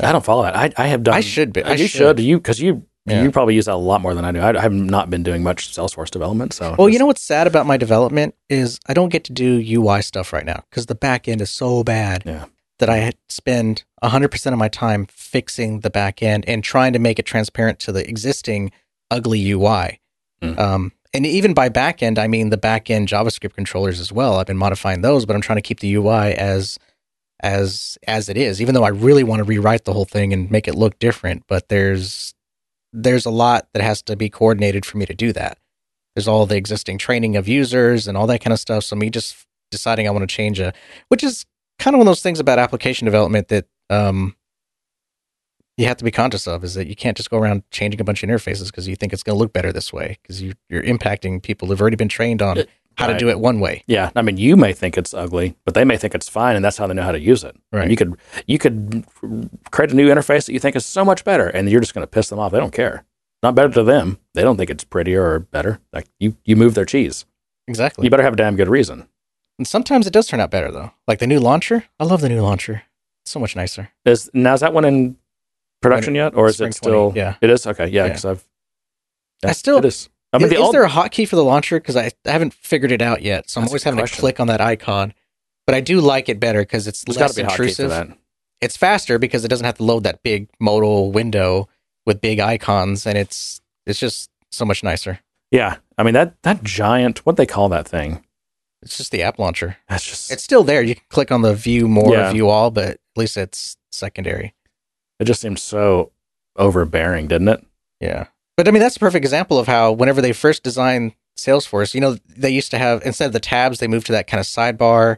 [0.00, 0.56] I don't follow that.
[0.56, 1.14] I, I have done.
[1.14, 1.62] I should be.
[1.62, 2.18] I you should.
[2.18, 2.20] should.
[2.20, 3.22] You because you Yeah.
[3.22, 4.38] you probably use that a lot more than I do.
[4.40, 6.52] I, I have not been doing much Salesforce development.
[6.54, 9.60] So Well, you know what's sad about my development is I don't get to do
[9.64, 12.46] UI stuff right now because the back end is so bad Yeah.
[12.78, 17.18] that I spend 100% of my time fixing the back end and trying to make
[17.18, 18.70] it transparent to the existing
[19.10, 20.00] ugly UI.
[20.42, 20.58] Mm.
[20.58, 24.36] Um, and even by back end, I mean the back end JavaScript controllers as well.
[24.36, 26.78] I've been modifying those, but I'm trying to keep the UI as
[27.42, 30.50] as as it is, even though I really want to rewrite the whole thing and
[30.50, 31.44] make it look different.
[31.48, 32.34] But there's
[32.92, 35.58] there's a lot that has to be coordinated for me to do that
[36.14, 38.84] there's all the existing training of users and all that kind of stuff.
[38.84, 40.72] So me just deciding I want to change a,
[41.08, 41.46] which is
[41.78, 44.36] kind of one of those things about application development that um,
[45.78, 48.04] you have to be conscious of is that you can't just go around changing a
[48.04, 50.52] bunch of interfaces because you think it's going to look better this way because you,
[50.68, 52.58] you're impacting people who've already been trained on
[52.98, 53.84] How to do it one way.
[53.86, 56.64] Yeah, I mean, you may think it's ugly, but they may think it's fine, and
[56.64, 57.56] that's how they know how to use it.
[57.72, 57.82] Right.
[57.82, 58.16] And you could
[58.46, 59.04] you could
[59.70, 62.02] create a new interface that you think is so much better, and you're just going
[62.02, 62.52] to piss them off.
[62.52, 63.04] They don't care.
[63.42, 64.18] Not better to them.
[64.34, 65.80] They don't think it's prettier or better.
[65.92, 67.24] Like you, you move their cheese.
[67.66, 68.04] Exactly.
[68.04, 69.08] You better have a damn good reason.
[69.58, 70.92] And sometimes it does turn out better though.
[71.08, 71.84] Like the new launcher.
[71.98, 72.82] I love the new launcher.
[73.24, 73.90] It's so much nicer.
[74.04, 75.16] Is now is that one in
[75.80, 77.10] production yet, or is it still?
[77.10, 77.34] 20, yeah.
[77.40, 77.66] it is.
[77.66, 78.08] Okay, yeah, Yeah.
[78.08, 78.44] because I've.
[79.44, 80.08] I still- it is.
[80.32, 81.78] I mean, is is there a hotkey for the launcher?
[81.78, 83.50] Because I, I haven't figured it out yet.
[83.50, 84.16] So I'm always having question.
[84.16, 85.12] to click on that icon.
[85.66, 88.16] But I do like it better because it's there's less be a hotkey for intrusive.
[88.60, 91.68] It's faster because it doesn't have to load that big modal window
[92.06, 95.20] with big icons, and it's it's just so much nicer.
[95.50, 97.26] Yeah, I mean that that giant.
[97.26, 98.24] What they call that thing?
[98.82, 99.76] It's just the app launcher.
[99.88, 100.32] That's just.
[100.32, 100.82] It's still there.
[100.82, 102.32] You can click on the view more, Yeah.
[102.32, 104.54] view all, but at least it's secondary.
[105.20, 106.10] it just seemed so
[106.56, 107.64] overbearing, didn't it?
[108.00, 108.26] Yeah.
[108.56, 112.00] But I mean, that's a perfect example of how whenever they first designed Salesforce, you
[112.00, 114.46] know, they used to have, instead of the tabs, they moved to that kind of
[114.46, 115.16] sidebar.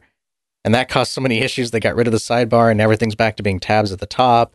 [0.64, 1.70] And that caused so many issues.
[1.70, 4.55] They got rid of the sidebar and everything's back to being tabs at the top.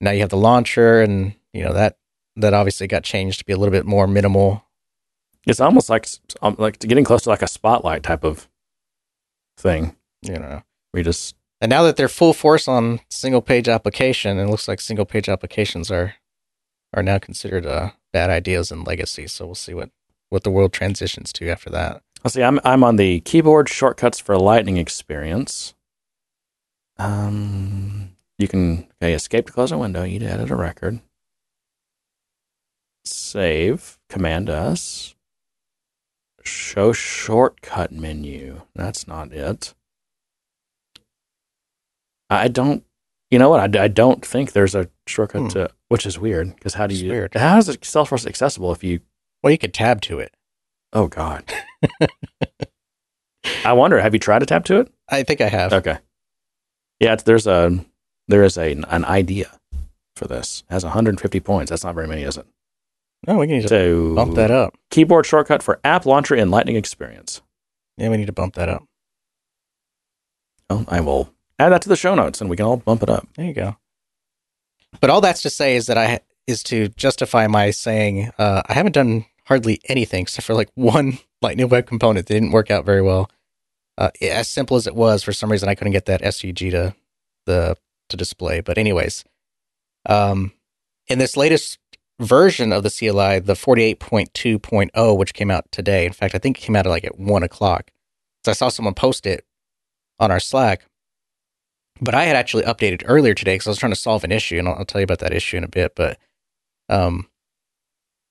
[0.00, 1.98] Now you have the launcher and, you know, that,
[2.36, 4.64] that obviously got changed to be a little bit more minimal.
[5.46, 6.06] It's almost like
[6.42, 8.48] um, like getting close to like a spotlight type of
[9.56, 9.96] thing.
[10.22, 10.62] You know,
[10.92, 14.80] We just and now that they're full force on single page application, it looks like
[14.80, 16.14] single page applications are,
[16.94, 19.26] are now considered uh, bad ideas and legacy.
[19.26, 19.90] So we'll see what,
[20.28, 22.02] what the world transitions to after that.
[22.24, 22.42] let's see.
[22.42, 25.74] I'm I'm on the keyboard shortcuts for Lightning experience.
[26.98, 30.02] Um, you can okay escape to close a window.
[30.02, 31.00] You edit a record.
[33.04, 33.98] Save.
[34.08, 35.14] Command S.
[36.42, 38.62] Show shortcut menu.
[38.74, 39.74] That's not it.
[42.28, 42.84] I don't.
[43.30, 43.76] You know what?
[43.76, 45.48] I, I don't think there's a shortcut Hmm.
[45.48, 46.54] to, which is weird.
[46.54, 47.10] Because how do It's you?
[47.10, 47.34] weird.
[47.34, 49.00] How is it Salesforce accessible if you?
[49.42, 50.32] Well, you could tab to it.
[50.92, 51.44] Oh God.
[53.64, 54.00] I wonder.
[54.00, 54.92] Have you tried to tap to it?
[55.08, 55.72] I think I have.
[55.72, 55.98] Okay.
[56.98, 57.84] Yeah, it's, there's a
[58.28, 59.50] there is a an idea
[60.16, 60.62] for this.
[60.68, 61.70] It has 150 points.
[61.70, 62.46] That's not very many, is it?
[63.26, 64.74] No, we need to So bump that up.
[64.90, 67.42] Keyboard shortcut for App Launcher and Lightning Experience.
[67.96, 68.84] Yeah, we need to bump that up.
[70.68, 73.10] Well, I will add that to the show notes, and we can all bump it
[73.10, 73.26] up.
[73.36, 73.76] There you go.
[75.00, 78.72] But all that's to say is that I is to justify my saying uh, I
[78.72, 82.84] haven't done hardly anything except for like one Lightning Web component that didn't work out
[82.84, 83.30] very well.
[83.96, 86.94] Uh, as simple as it was, for some reason I couldn't get that SVG to
[87.46, 87.76] the
[88.08, 88.60] to display.
[88.60, 89.24] But anyways,
[90.06, 90.52] um,
[91.08, 91.78] in this latest
[92.20, 96.06] version of the CLI, the 48.2.0, which came out today.
[96.06, 97.90] In fact, I think it came out at like at one o'clock.
[98.44, 99.44] So I saw someone post it
[100.18, 100.84] on our Slack.
[102.00, 104.58] But I had actually updated earlier today because I was trying to solve an issue,
[104.58, 105.94] and I'll, I'll tell you about that issue in a bit.
[105.94, 106.18] But
[106.88, 107.28] um,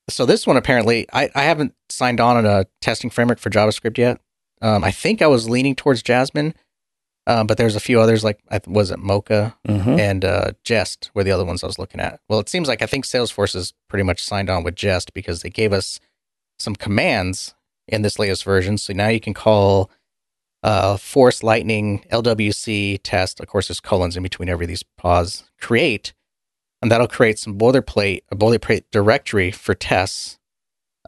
[0.09, 3.97] so this one apparently, I, I haven't signed on on a testing framework for JavaScript
[3.97, 4.19] yet.
[4.61, 6.53] Um, I think I was leaning towards Jasmine,
[7.27, 9.99] um, but there's a few others like I was it Mocha Mm-hmm.
[9.99, 12.19] and uh, Jest were the other ones I was looking at.
[12.27, 15.41] Well, it seems like I think Salesforce is pretty much signed on with Jest because
[15.41, 15.99] they gave us
[16.57, 17.53] some commands
[17.87, 18.77] in this latest version.
[18.77, 19.89] So now you can call
[20.63, 23.39] uh, Force Lightning LWC test.
[23.39, 25.43] Of course, there's colons in between every of these pause.
[25.59, 26.13] Create,
[26.81, 30.37] and that'll create some boilerplate a boilerplate directory for tests,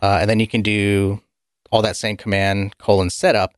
[0.01, 1.21] uh, and then you can do
[1.71, 3.53] all that same command colon setup,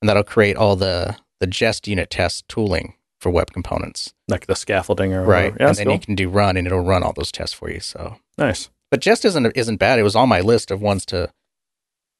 [0.00, 4.14] and that'll create all the the Jest unit test tooling for web components.
[4.28, 5.52] like the scaffolding or Right.
[5.60, 5.94] Yeah, and then cool.
[5.94, 7.78] you can do run and it'll run all those tests for you.
[7.80, 8.68] So nice.
[8.90, 9.98] but Jest isn't isn't bad.
[9.98, 11.30] It was on my list of ones to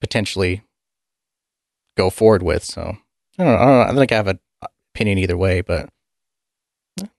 [0.01, 0.63] potentially
[1.97, 2.63] go forward with.
[2.63, 2.97] So
[3.37, 3.57] I don't know.
[3.57, 3.81] I don't, know.
[3.81, 4.39] I don't think I have an
[4.93, 5.89] opinion either way, but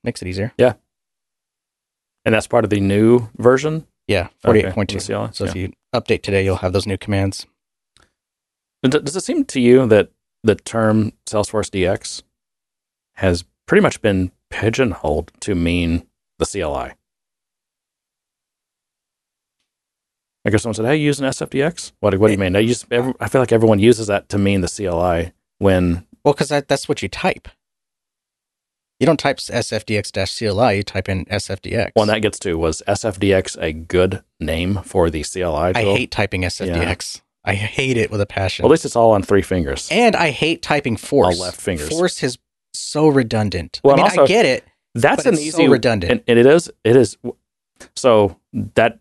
[0.03, 0.53] makes it easier.
[0.57, 0.75] Yeah.
[2.25, 3.87] And that's part of the new version.
[4.07, 5.01] Yeah, forty-eight point two.
[5.01, 7.47] So if you update today, you'll have those new commands.
[8.83, 10.11] Does it seem to you that
[10.43, 12.23] the term Salesforce DX
[13.15, 16.07] has pretty much been pigeonholed to mean
[16.39, 16.93] the CLI?
[20.47, 22.55] I guess someone said, "Hey, you use an SFDX." What, what do you mean?
[22.57, 22.85] I use.
[22.91, 25.33] I feel like everyone uses that to mean the CLI
[25.65, 27.49] when Well, because that, that's what you type.
[29.01, 30.77] You don't type sfdx-cli.
[30.77, 31.91] You type in sfdx.
[31.95, 36.43] one that gets to was SFDX a good name for the CLI I hate typing
[36.43, 37.23] sfdx.
[37.45, 38.63] I hate it with a passion.
[38.63, 39.89] Well, at least it's all on three fingers.
[39.91, 41.37] and I hate typing force.
[41.37, 41.89] All left fingers.
[41.89, 42.39] Force is
[42.73, 43.81] so redundant.
[43.83, 44.65] Well, I mean, also- I get it.
[44.95, 46.13] That's an it's easy so redundant.
[46.13, 47.17] and, and it is it is
[47.97, 49.01] so that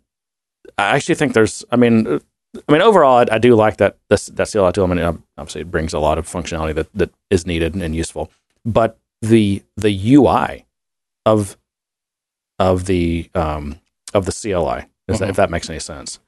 [0.77, 2.19] I actually think there's I mean
[2.55, 5.23] I mean overall I, I do like that That's that CLI tool I mean ob-
[5.37, 8.31] obviously it brings a lot of functionality that, that is needed and useful.
[8.65, 10.65] But the the UI
[11.25, 11.57] of
[12.59, 13.79] of the um
[14.13, 16.19] of the CLI is that, if that makes any sense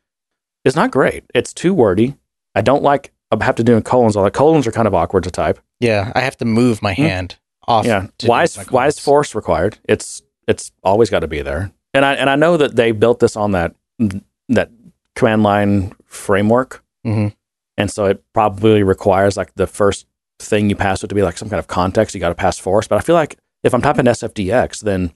[0.63, 1.23] is not great.
[1.34, 2.15] It's too wordy.
[2.55, 4.34] I don't like I have to do colons all that.
[4.34, 5.59] Colons are kind of awkward to type.
[5.80, 7.86] Yeah, I have to move my hand off.
[7.86, 7.89] Hmm.
[7.89, 9.78] yeah why is why is force required?
[9.88, 11.71] It's it's always got to be there.
[11.93, 13.76] And i and i know that they built this on that
[14.49, 14.69] that
[15.15, 17.34] command line framework Mhm.
[17.78, 20.07] and so it probably requires like the first
[20.39, 22.57] thing you pass it to be like some kind of context you got to pass
[22.57, 25.13] force but i feel like if i'm typing sfdx then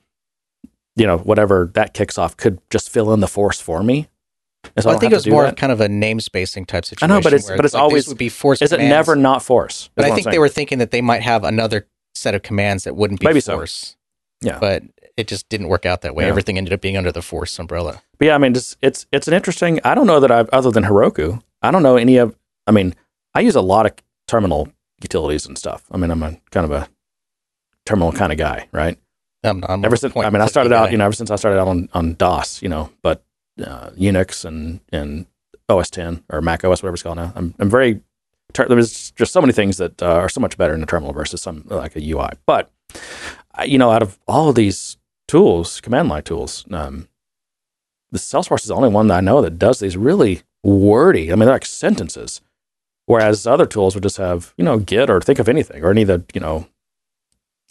[0.95, 4.07] you know whatever that kicks off could just fill in the force for me
[4.77, 5.53] so Well, I think it was more that.
[5.53, 7.09] of kind of a namespacing type situation.
[7.09, 8.61] I know, but it's- but it's like, always- would be force.
[8.61, 8.89] is it commands.
[8.91, 12.35] never not force But I think they were thinking that they might have another set
[12.35, 13.55] of commands that wouldn't be Maybe so.
[13.55, 13.95] force.
[14.41, 14.59] Yeah.
[14.59, 14.83] But
[15.15, 16.25] it just didn't work out that way.
[16.25, 16.29] Yeah.
[16.31, 18.01] Everything ended up being under the force umbrella.
[18.19, 19.79] But yeah, I mean, it's, it's it's an interesting.
[19.83, 21.41] I don't know that I've other than Heroku.
[21.61, 22.35] I don't know any of.
[22.67, 22.93] I mean,
[23.33, 23.93] I use a lot of
[24.27, 24.69] terminal
[25.01, 25.85] utilities and stuff.
[25.91, 26.89] I mean, I'm a kind of a
[27.85, 28.99] terminal kind of guy, right?
[29.43, 30.91] I'm, I'm ever since I mean, I started out, guy.
[30.91, 33.23] you know, ever since I started out on, on DOS, you know, but
[33.63, 35.25] uh, Unix and and
[35.69, 37.31] OS 10 or Mac OS, whatever it's called now.
[37.35, 38.01] I'm I'm very
[38.53, 41.13] ter- there's just so many things that uh, are so much better in a terminal
[41.13, 42.29] versus some like a UI.
[42.45, 42.69] But
[43.65, 44.97] you know, out of all of these
[45.27, 47.07] tools, command line tools, um,
[48.11, 51.31] the Salesforce is the only one that I know that does these really wordy.
[51.31, 52.41] I mean, they're like sentences.
[53.05, 56.03] Whereas other tools would just have, you know, Git or think of anything or any
[56.03, 56.67] of the, you know,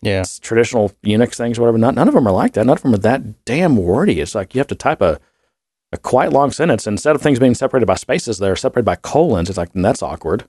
[0.03, 0.25] Yeah.
[0.41, 1.79] traditional Unix things or whatever.
[1.79, 2.67] Not, none of them are like that.
[2.67, 4.21] None of them are that damn wordy.
[4.21, 5.21] It's like you have to type a,
[5.93, 6.87] a quite long sentence.
[6.87, 9.49] Instead of things being separated by spaces, they're separated by colons.
[9.49, 10.45] It's like, "Mm, that's awkward.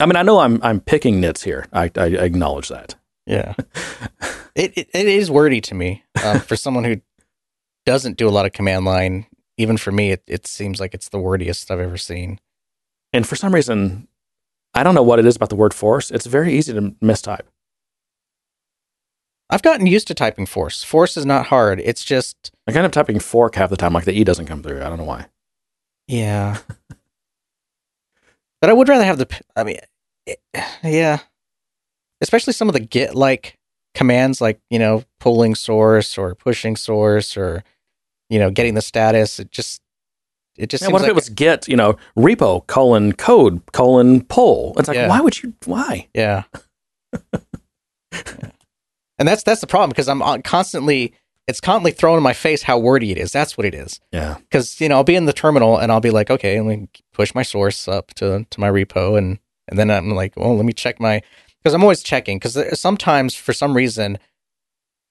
[0.00, 1.66] I mean, I know I'm I'm picking nits here.
[1.72, 2.94] I, I acknowledge that.
[3.26, 3.54] Yeah.
[4.54, 6.04] it, it it is wordy to me.
[6.24, 7.00] Um, for someone who
[7.88, 9.24] doesn't do a lot of command line,
[9.56, 12.38] even for me, it, it seems like it's the wordiest I've ever seen.
[13.14, 14.08] And for some reason,
[14.74, 16.10] I don't know what it is about the word force.
[16.10, 17.46] It's very easy to mistype.
[19.48, 20.84] I've gotten used to typing force.
[20.84, 21.80] Force is not hard.
[21.80, 24.62] It's just I kind of typing fork half the time, like the E doesn't come
[24.62, 24.82] through.
[24.82, 25.24] I don't know why.
[26.06, 26.58] yeah.
[28.60, 29.42] but I would rather have the.
[29.56, 29.78] I mean,
[30.26, 30.42] it,
[30.84, 31.20] yeah.
[32.20, 33.56] Especially some of the git like
[33.94, 37.64] commands, like you know, pulling source or pushing source or
[38.28, 39.38] you know, getting the status.
[39.40, 39.80] It just
[40.56, 43.60] it just Yeah, seems what if like it was Git, you know, repo colon code
[43.72, 44.74] colon pull?
[44.78, 45.08] It's like, Yeah.
[45.08, 45.54] why would you?
[45.66, 46.08] Why?
[46.14, 46.44] Yeah.
[48.12, 48.50] Yeah.
[49.20, 51.12] And that's that's the problem because I'm uh, constantly
[51.48, 53.32] it's constantly thrown in my face how wordy it is.
[53.32, 54.00] That's what it is.
[54.12, 54.36] Yeah.
[54.38, 56.88] Because you know I'll be in the terminal and I'll be like, okay, let me
[57.12, 60.64] push my source up to to my repo and and then I'm like, well, let
[60.64, 61.20] me check my
[61.62, 64.18] because I'm always checking because sometimes for some reason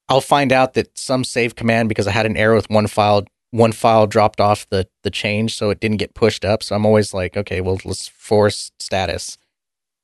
[0.08, 3.24] I'll find out that some save command because I had an error with one file
[3.50, 6.62] one file dropped off the the change so it didn't get pushed up.
[6.62, 9.38] So I'm always like, okay, well let's force status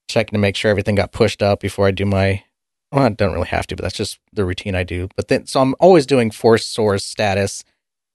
[0.08, 2.42] checking to make sure everything got pushed up before I do my.
[2.92, 5.08] Well, I don't really have to, but that's just the routine I do.
[5.16, 7.64] But then, so I'm always doing force source status,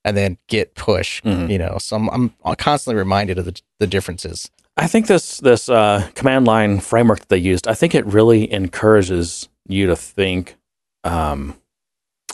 [0.06, 1.22] and then git push.
[1.24, 1.50] Mhm.
[1.50, 4.50] You know, so I'm, I'm constantly reminded of the the differences.
[4.78, 8.52] I think this this uh, command line framework that they used, I think it really
[8.52, 10.56] encourages you to think.
[11.04, 11.56] Um,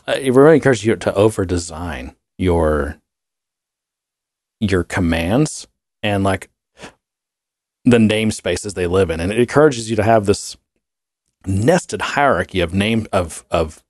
[0.07, 2.99] Uh, it really encourages you to over design your
[4.59, 5.67] your commands
[6.03, 6.49] and like
[7.83, 10.57] the namespaces they live in, and it encourages you to have this
[11.45, 13.83] nested hierarchy of name of of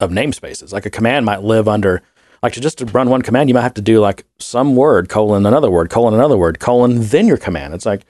[0.00, 0.72] of namespaces.
[0.72, 2.02] Like a command might live under
[2.42, 5.08] like to just to run one command, you might have to do like some word
[5.08, 7.74] colon another word colon another word colon then your command.
[7.74, 8.02] It's like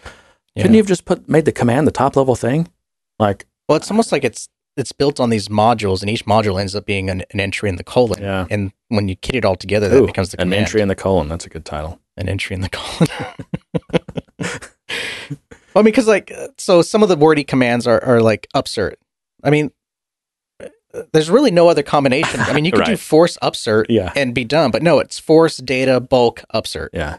[0.57, 2.69] couldn't you have just put made the command the top level thing?
[3.19, 6.75] Like Well, it's almost like it's it's built on these modules, and each module ends
[6.75, 8.23] up being an, an entry in the colon.
[8.23, 8.47] Yeah.
[8.51, 10.63] And when you kit it all together, that Ooh, becomes the an command.
[10.67, 11.29] entry in the colon.
[11.29, 12.01] That's a good title.
[12.17, 13.09] an entry in the colon.
[14.39, 15.41] well,
[15.77, 18.95] I mean, because like, uh, so some of the wordy commands are, are like upsert.
[19.43, 19.71] I mean,
[20.63, 22.41] uh, there's really no other combination.
[22.41, 24.13] I mean, you could do force upsert Yeah.
[24.17, 26.89] and be done, but no, it's force data bulk upsert.
[26.93, 27.19] Yeah.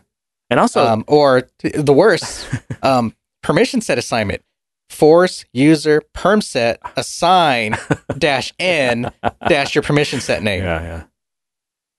[0.49, 2.47] And also, um, or the worst,
[2.82, 4.41] um, permission set assignment.
[4.90, 7.78] Force user perm set assign
[8.18, 9.12] dash n
[9.48, 10.64] dash your permission set name.
[10.64, 11.04] yeah, yeah.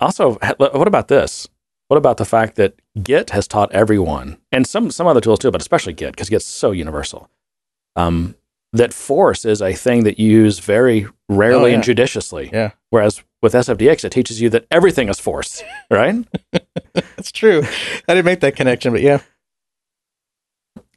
[0.00, 1.48] Also, what about this?
[1.88, 5.50] What about the fact that Git has taught everyone, and some some other tools too,
[5.50, 7.28] but especially Git because Git's so universal.
[7.96, 8.34] Um,
[8.72, 11.74] that force is a thing that you use very rarely Oh, yeah.
[11.76, 12.50] and judiciously.
[12.52, 12.72] Yeah.
[12.90, 16.14] Whereas with SFDX, it teaches you that everything is force, right?
[16.92, 17.62] That's true.
[18.08, 19.20] I didn't make that connection, but yeah.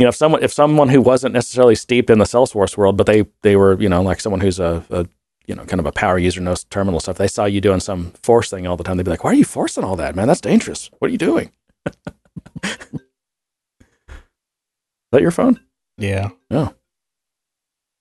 [0.02, 3.06] You know, if someone if someone who wasn't necessarily steeped in the Salesforce world, but
[3.06, 5.06] they they were you know like someone who's a, a
[5.46, 8.10] you know kind of a power user, knows terminal stuff, they saw you doing some
[8.24, 8.98] force thing all the time.
[8.98, 10.28] They'd be like, "Why are you forcing all that, man?
[10.28, 10.90] That's dangerous.
[10.98, 11.52] What are you doing?"
[12.64, 12.80] Is
[15.12, 15.60] that your phone?
[15.98, 16.30] Yeah.
[16.50, 16.74] Oh.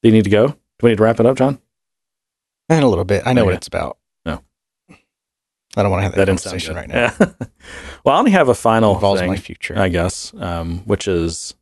[0.02, 0.48] Do you need to go?
[0.48, 1.58] Do we need to wrap it up, John?
[2.70, 3.24] And a little bit.
[3.26, 3.98] I know what it's about.
[4.24, 4.42] No.
[5.76, 7.12] I don't want to have that, That conversation right now.
[8.04, 9.28] Well, I only have a final involves thing.
[9.28, 9.78] my future.
[9.78, 11.54] I guess, um, which is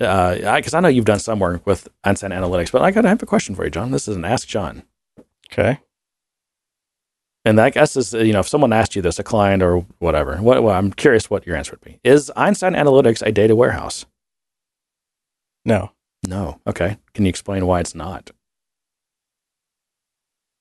[0.00, 3.08] Uh, because I know you've done some work with Einstein Analytics, but I got to
[3.08, 3.90] have a question for you, John.
[3.90, 4.84] This is an Ask John,
[5.52, 5.80] okay.
[7.44, 10.36] and I guess is you know if someone asked you this, a client or whatever,
[10.36, 11.98] what, well, I'm curious what your answer would be.
[12.04, 14.06] Is Einstein Analytics a data warehouse?
[15.64, 15.90] No,
[16.26, 16.60] No.
[16.66, 16.96] Okay.
[17.14, 18.30] Can you explain why it's not?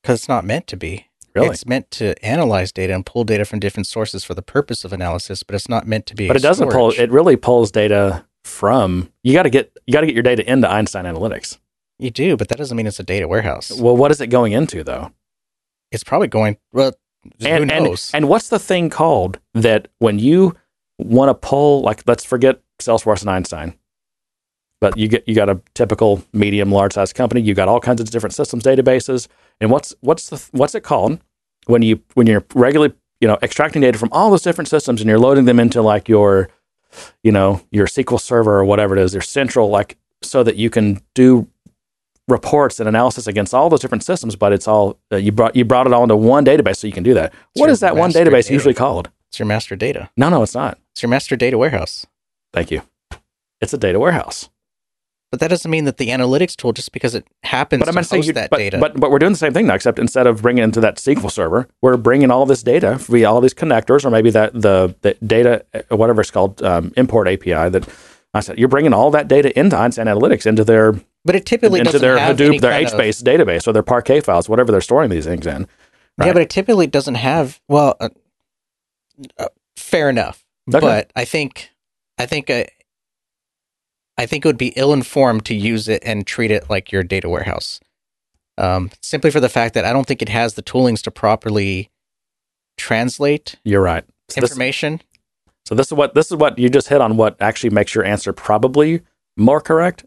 [0.01, 1.07] because it's not meant to be.
[1.35, 1.49] Really?
[1.49, 4.93] It's meant to analyze data and pull data from different sources for the purpose of
[4.93, 6.27] analysis, but it's not meant to be.
[6.27, 6.91] but it doesn't pull.
[6.91, 9.11] It really pulls data from.
[9.23, 11.57] You got to get you got to get your data into Einstein Analytics.
[11.99, 13.71] You do, but that doesn't mean it's a data warehouse.
[13.71, 15.11] Well, what is it going into though?
[15.91, 16.57] It's probably going.
[16.71, 16.93] Well,
[17.41, 18.11] and, who and- knows?
[18.13, 20.55] And, what's the thing called that when you
[20.97, 23.73] want to pull, like, let's forget Salesforce and Einstein,
[24.79, 27.41] but you get you got a typical medium, large size company.
[27.41, 29.27] You got all kinds of different systems, databases,
[29.59, 31.19] and what's what's the what's it called
[31.65, 35.09] when you when you're regularly you know extracting data from all those different systems and
[35.09, 36.49] you're loading them into like your
[37.23, 40.69] you know your SQL Server or whatever it is, your central like so that you
[40.69, 41.47] can do
[42.27, 45.65] reports and analysis against all those different systems, but it's all uh, you brought you
[45.65, 47.33] brought it all into one database so you can do that.
[47.53, 48.53] what your is that one database data.
[48.53, 49.09] usually called?
[49.29, 50.09] it's your master data.
[50.17, 50.77] No, no, it's not.
[50.91, 52.05] It's your master data warehouse.
[52.53, 52.81] Thank you.
[53.61, 54.49] It's a data warehouse.
[55.29, 58.15] But that doesn't mean that the analytics tool, just because it happens But I'm to
[58.15, 60.25] host you, that but, data, but but we're doing the same thing now, except instead
[60.25, 63.53] of bringing it into that SQL server, we're bringing all this data via all these
[63.53, 67.69] connectors, or maybe that the, the data, uh, whatever it's called, um, import API.
[67.69, 67.87] That
[68.33, 70.93] I said you're bringing all that data into Einstein Analytics, into their
[71.25, 74.79] but it typically into their Hadoop, their HBase database, or their Parquet files, whatever they're
[74.79, 75.67] storing these things in.
[76.23, 77.59] Yeah, but it typically doesn't have.
[77.67, 78.09] Well, uh,
[79.37, 80.45] uh, fair enough.
[80.73, 80.79] Okay.
[80.79, 81.69] But I think,
[82.17, 82.63] I think, uh,
[84.17, 87.29] I think it would be ill-informed to use it and treat it like your data
[87.29, 87.79] warehouse.
[88.57, 91.91] Um, simply for the fact that I don't think it has the toolings to properly
[92.77, 94.03] translate You're right.
[94.29, 95.01] So this, information.
[95.65, 97.17] so this is what this is what you just hit on.
[97.17, 99.01] What actually makes your answer probably
[99.37, 100.05] more correct,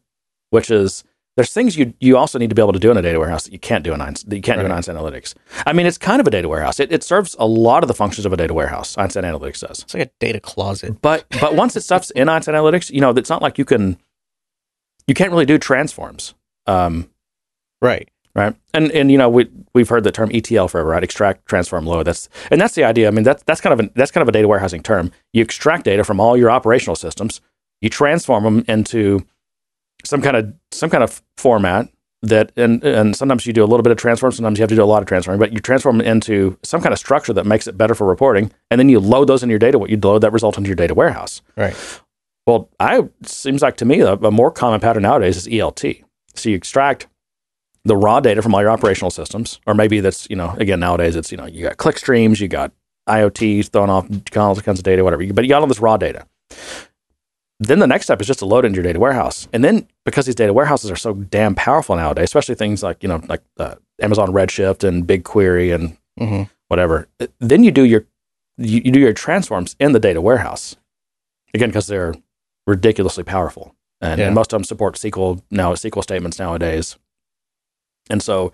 [0.50, 1.04] which is
[1.36, 3.44] there's things you you also need to be able to do in a data warehouse
[3.44, 4.76] that you can't do in Einstein, that you can't do in Right.
[4.78, 5.34] Einstein Analytics.
[5.66, 6.80] I mean, it's kind of a data warehouse.
[6.80, 8.98] It, it serves a lot of the functions of a data warehouse.
[8.98, 9.82] Einstein Analytics does.
[9.84, 11.00] It's like a data closet.
[11.00, 13.96] But but once it stuff's in Einstein Analytics, you know, it's not like you can
[15.06, 16.34] you can't really do transforms.
[16.66, 17.08] Um,
[17.82, 18.08] Right.
[18.34, 18.54] right?
[18.74, 21.02] And and you know we we've heard the term ETL forever, right?
[21.02, 22.06] Extract, transform, load.
[22.06, 23.08] That's and that's the idea.
[23.08, 25.10] I mean that's that's kind of a, that's kind of a data warehousing term.
[25.32, 27.40] You extract data from all your operational systems,
[27.80, 29.24] you transform them into
[30.04, 31.88] some kind of some kind of format
[32.22, 34.74] that and and sometimes you do a little bit of transform, sometimes you have to
[34.74, 37.66] do a lot of transforming, but you transform into some kind of structure that makes
[37.66, 39.78] it better for reporting, and then you load those into your data.
[39.78, 41.42] What you load that result into your data warehouse.
[41.56, 41.76] Right.
[42.46, 46.02] Well, I seems like to me a, a more common pattern nowadays is ELT.
[46.34, 47.06] So you extract
[47.84, 51.16] the raw data from all your operational systems, or maybe that's you know again nowadays
[51.16, 52.72] it's you know you got click streams, you got
[53.08, 54.06] IoTs throwing off
[54.36, 55.26] all kinds of data, whatever.
[55.32, 56.26] But you got all this raw data.
[57.62, 60.24] Then the next step is just to load into your data warehouse, and then because
[60.26, 63.74] these data warehouses are so damn powerful nowadays, especially things like you know like uh,
[64.00, 67.06] Amazon Redshift and BigQuery and hmm whatever.
[67.38, 68.06] Then you do your
[68.56, 70.76] you, you do your transforms in the data warehouse
[71.52, 72.14] again because they're
[72.66, 74.26] ridiculously powerful, and, Yeah.
[74.26, 76.96] and most of them support SQL now SQL statements nowadays.
[78.08, 78.52] And so,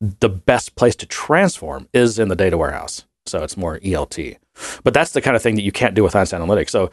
[0.00, 3.06] the best place to transform is in the data warehouse.
[3.26, 4.36] So it's more ELT,
[4.82, 6.68] but that's the kind of thing that you can't do with Einstein Analytics.
[6.70, 6.90] So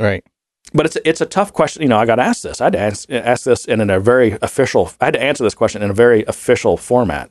[0.00, 0.24] Right.
[0.72, 1.82] But it's it's a tough question.
[1.82, 2.60] You know, I got asked this.
[2.60, 4.90] I had to ask, ask this in, in a very official.
[5.00, 7.30] I had to answer this question in a very official format,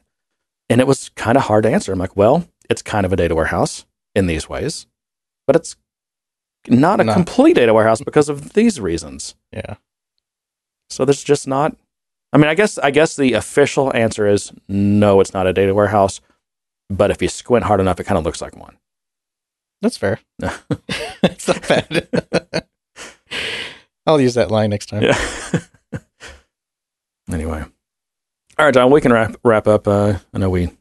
[0.70, 1.92] and it was kind of hard to answer.
[1.92, 3.86] I'm like, well, it's kind of a data warehouse
[4.16, 4.88] in these ways,
[5.46, 5.76] but it's
[6.68, 9.36] not a Not- complete data warehouse because of these reasons.
[9.54, 9.76] Yeah.
[10.90, 11.76] So there's just not.
[12.34, 15.22] I mean, I guess I guess the official answer is no.
[15.22, 16.22] It's not a data warehouse,
[16.90, 18.78] but if you squint hard enough, it kind of looks like one.
[19.82, 20.20] That's fair.
[21.24, 22.68] it's not bad.
[24.08, 25.04] I'll use that line next time.
[25.04, 25.20] Yeah.
[27.32, 27.64] anyway,
[28.58, 28.90] all right, John.
[28.90, 29.88] We can wrap wrap up.
[29.88, 30.72] Uh, I know we,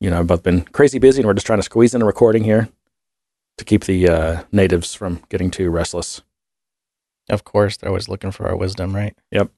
[0.00, 2.06] you know, have both been crazy busy, and we're just trying to squeeze in a
[2.06, 2.68] recording here
[3.58, 6.22] to keep the uh, natives from getting too restless.
[7.28, 9.16] Of course, they're always looking for our wisdom, right?
[9.30, 9.50] Yep.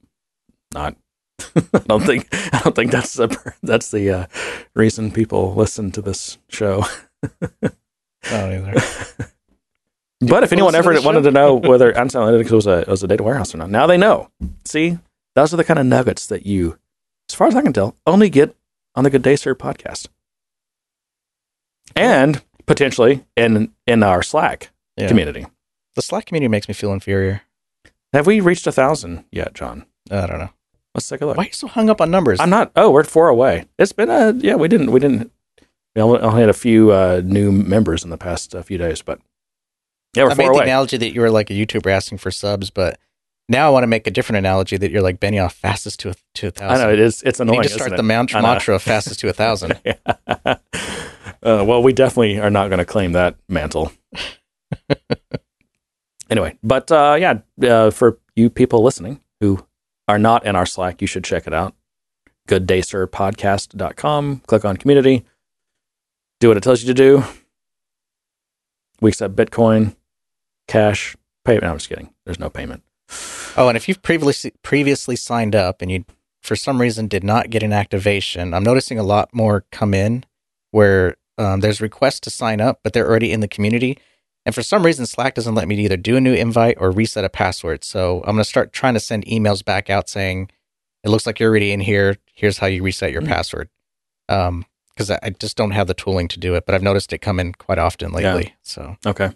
[0.75, 0.97] Not.
[1.57, 2.29] I don't think.
[2.53, 4.27] I don't think that's the that's the uh,
[4.75, 6.85] reason people listen to this show.
[8.31, 9.29] Oh, either.
[10.29, 13.23] But if anyone ever wanted to know whether Amazon Analytics was a was a data
[13.23, 14.31] warehouse or not, now they know.
[14.65, 14.99] See,
[15.35, 16.79] those are the kind of nuggets that you,
[17.29, 18.55] as far as I can tell, only get
[18.95, 20.09] on the Good Day Sir podcast,
[21.97, 25.09] and potentially in in our Slack Yeah.
[25.09, 25.47] community.
[25.95, 27.43] The Slack community makes me feel inferior.
[28.13, 29.87] Have we reached a thousand yet, John?
[30.11, 30.51] I don't know.
[30.95, 31.37] Let's take a look.
[31.37, 32.39] Why are you so hung up on numbers?
[32.41, 32.71] I'm not.
[32.77, 33.65] Oh, we're four away.
[33.79, 34.55] It's been a yeah.
[34.57, 34.93] We didn't.
[34.93, 35.33] We didn't.
[35.97, 39.03] We only, only had a few uh, new members in the past uh, few days,
[39.03, 39.19] but
[40.15, 42.99] yeah, I made the analogy that you were like a YouTuber asking for subs, but
[43.49, 46.15] now I want to make a different analogy that you're like Benioff fastest to a,
[46.35, 46.87] to a I thousand.
[46.87, 47.23] know it is.
[47.23, 47.61] It's You annoying.
[47.61, 49.79] need to start the mantra, mantra fastest to a thousand.
[49.85, 49.97] Yeah.
[51.43, 53.91] uh, well, we definitely are not going to claim that mantle.
[56.31, 59.67] anyway, but uh, yeah, uh, for you people listening who
[60.09, 61.75] are not in our Slack, you should check it out.
[62.49, 64.43] GoodDaySirPodcast.com.
[64.47, 65.25] Click on community.
[66.41, 67.25] Do what it tells you to do.
[69.01, 69.97] We accept Bitcoin,
[70.73, 71.59] cash, pay.
[71.59, 72.13] No, I'm just kidding.
[72.25, 72.83] There's no payment.
[73.57, 76.05] Oh, and if you've previously previously signed up and you
[76.43, 80.25] for some reason did not get an activation, I'm noticing a lot more come in
[80.71, 83.99] where um, there's requests to sign up, but they're already in the community.
[84.45, 87.25] And for some reason, Slack doesn't let me either do a new invite or reset
[87.25, 87.85] a password.
[87.85, 90.51] So I'm going to start trying to send emails back out saying,
[91.05, 92.17] "It looks like you're already in here.
[92.35, 93.29] Here's how you reset your Mm.
[93.29, 93.69] password."
[94.29, 94.65] Um,
[94.95, 97.19] because I, I just don't have the tooling to do it, but I've noticed it
[97.19, 98.55] come in quite often lately.
[98.63, 99.31] So Okay.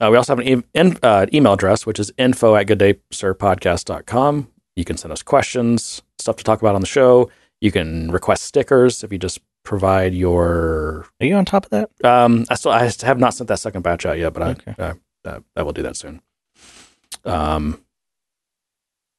[0.00, 4.48] Uh, we also have an e- in, uh, email address, which is info at gooddaysirpodcast.com.
[4.76, 7.30] You can send us questions, stuff to talk about on the show.
[7.60, 11.06] You can request stickers if you just provide your.
[11.20, 11.90] are you on top of that?
[12.04, 14.74] Um, I still I have not sent that second batch out yet, but Okay.
[14.78, 14.94] I, uh,
[15.26, 16.22] uh, I will do that soon.
[17.26, 17.82] Um,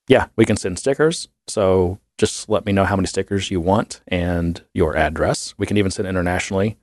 [0.08, 1.28] yeah, we can send stickers.
[1.48, 5.54] So just let me know how many stickers you want and your address.
[5.60, 6.78] We can even send internationally.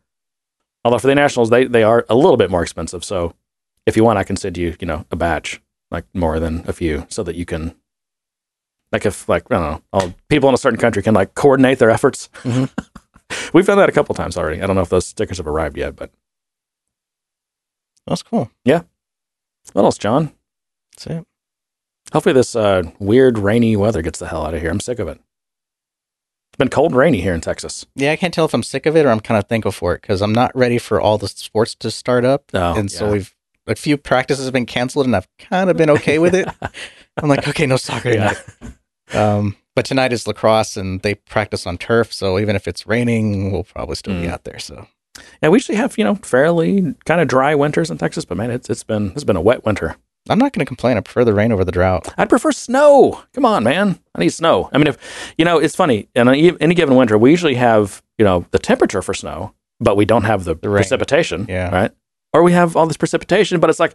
[0.84, 3.05] Although for the nationals, they, they are a little bit more expensive.
[3.05, 3.34] So
[3.89, 5.61] if you want, I can send you, you know, a batch,
[5.91, 7.74] like more than a few, so that you can,
[8.93, 11.78] like, if, like, I don't know, all, people in a certain country can, like, coordinate
[11.78, 12.28] their efforts.
[12.43, 12.70] Mhm.
[13.53, 14.62] We've done that a couple times already.
[14.62, 16.11] I don't know if those stickers have arrived yet, but
[18.07, 18.51] That's cool.
[18.64, 18.82] Yeah.
[19.74, 20.32] What else, John?
[20.97, 21.26] That's it.
[22.12, 24.70] Hopefully, this uh, weird rainy weather gets the hell out of here.
[24.70, 25.20] I'm sick of it.
[26.51, 27.84] It's been cold and rainy here in Texas.
[27.95, 29.95] Yeah, I can't tell if I'm sick of it or I'm kind of thankful for
[29.95, 32.45] it because I'm not ready for all the sports to start up.
[32.55, 33.34] Oh, and so we've
[33.69, 36.49] a few practices have been canceled, and I've kind of been okay with it.
[37.23, 38.33] I'm like, okay, no soccer Yeah.
[38.35, 38.75] tonight.
[39.14, 42.12] Um, but tonight is lacrosse, and they practice on turf.
[42.12, 44.31] So even if it's raining, we'll probably still be Mm.
[44.33, 44.59] out there.
[44.59, 44.87] So
[45.43, 48.51] Yeah, we usually have you know fairly kind of dry winters in Texas, but man,
[48.51, 49.97] it's it's been it's been a wet winter.
[50.31, 50.97] I'm not going to complain.
[50.99, 52.12] I prefer the rain over the drought.
[52.19, 53.23] I'd prefer snow.
[53.33, 54.69] Come on, man, I need snow.
[54.73, 54.99] I mean, if
[55.39, 56.09] you know, it's funny.
[56.14, 59.97] In any any given winter, we usually have you know the temperature for snow, but
[59.97, 61.47] we don't have the, The precipitation.
[61.49, 61.71] Yeah.
[61.75, 61.91] right.
[62.33, 63.95] Or we have all this precipitation, but it's like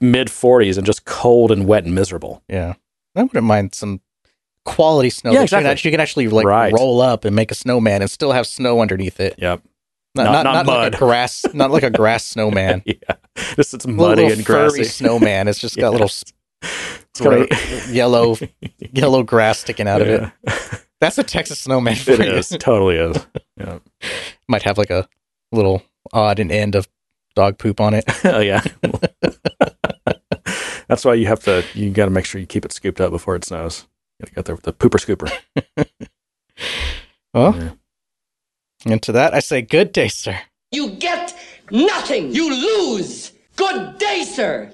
[0.00, 2.42] mid 40s and just cold and wet and miserable.
[2.48, 2.74] Yeah,
[3.14, 4.00] I wouldn't mind some
[4.64, 5.32] quality snow.
[5.32, 5.62] Yeah, exactly.
[5.62, 6.72] You can, actually, you can actually like Right.
[6.72, 9.34] roll up and make a snowman and still have snow underneath it.
[9.38, 9.62] Yep.
[10.14, 12.82] Not, Not- not, not not like a grass, not like a grass snowman.
[12.84, 12.94] yeah.
[13.56, 14.84] Just it's muddy little and grassy.
[14.84, 15.48] snowman.
[15.48, 15.88] It's just got Yeah.
[15.90, 16.06] little
[16.62, 18.36] It's kinda- gray, yellow,
[18.92, 20.30] yellow grass sticking out of it.
[21.00, 21.96] That's a Texas snowman.
[21.96, 22.32] For It you.
[22.34, 23.26] is totally is.
[23.56, 23.78] Yeah.
[24.48, 25.08] Might have like a
[25.50, 25.82] little
[26.12, 26.86] odd and end of
[27.34, 28.04] dog poop on it.
[28.24, 28.62] oh yeah.
[30.88, 31.64] That's why you have to.
[31.74, 33.86] You got to make sure you keep it scooped up before it snows.
[34.18, 35.86] You got to get the, the pooper scooper.
[37.34, 37.70] Well, Yeah.
[38.84, 40.38] and to that I say, good day, sir.
[40.70, 41.34] You get
[41.70, 42.34] nothing.
[42.34, 43.32] You lose.
[43.56, 44.72] Good day, sir.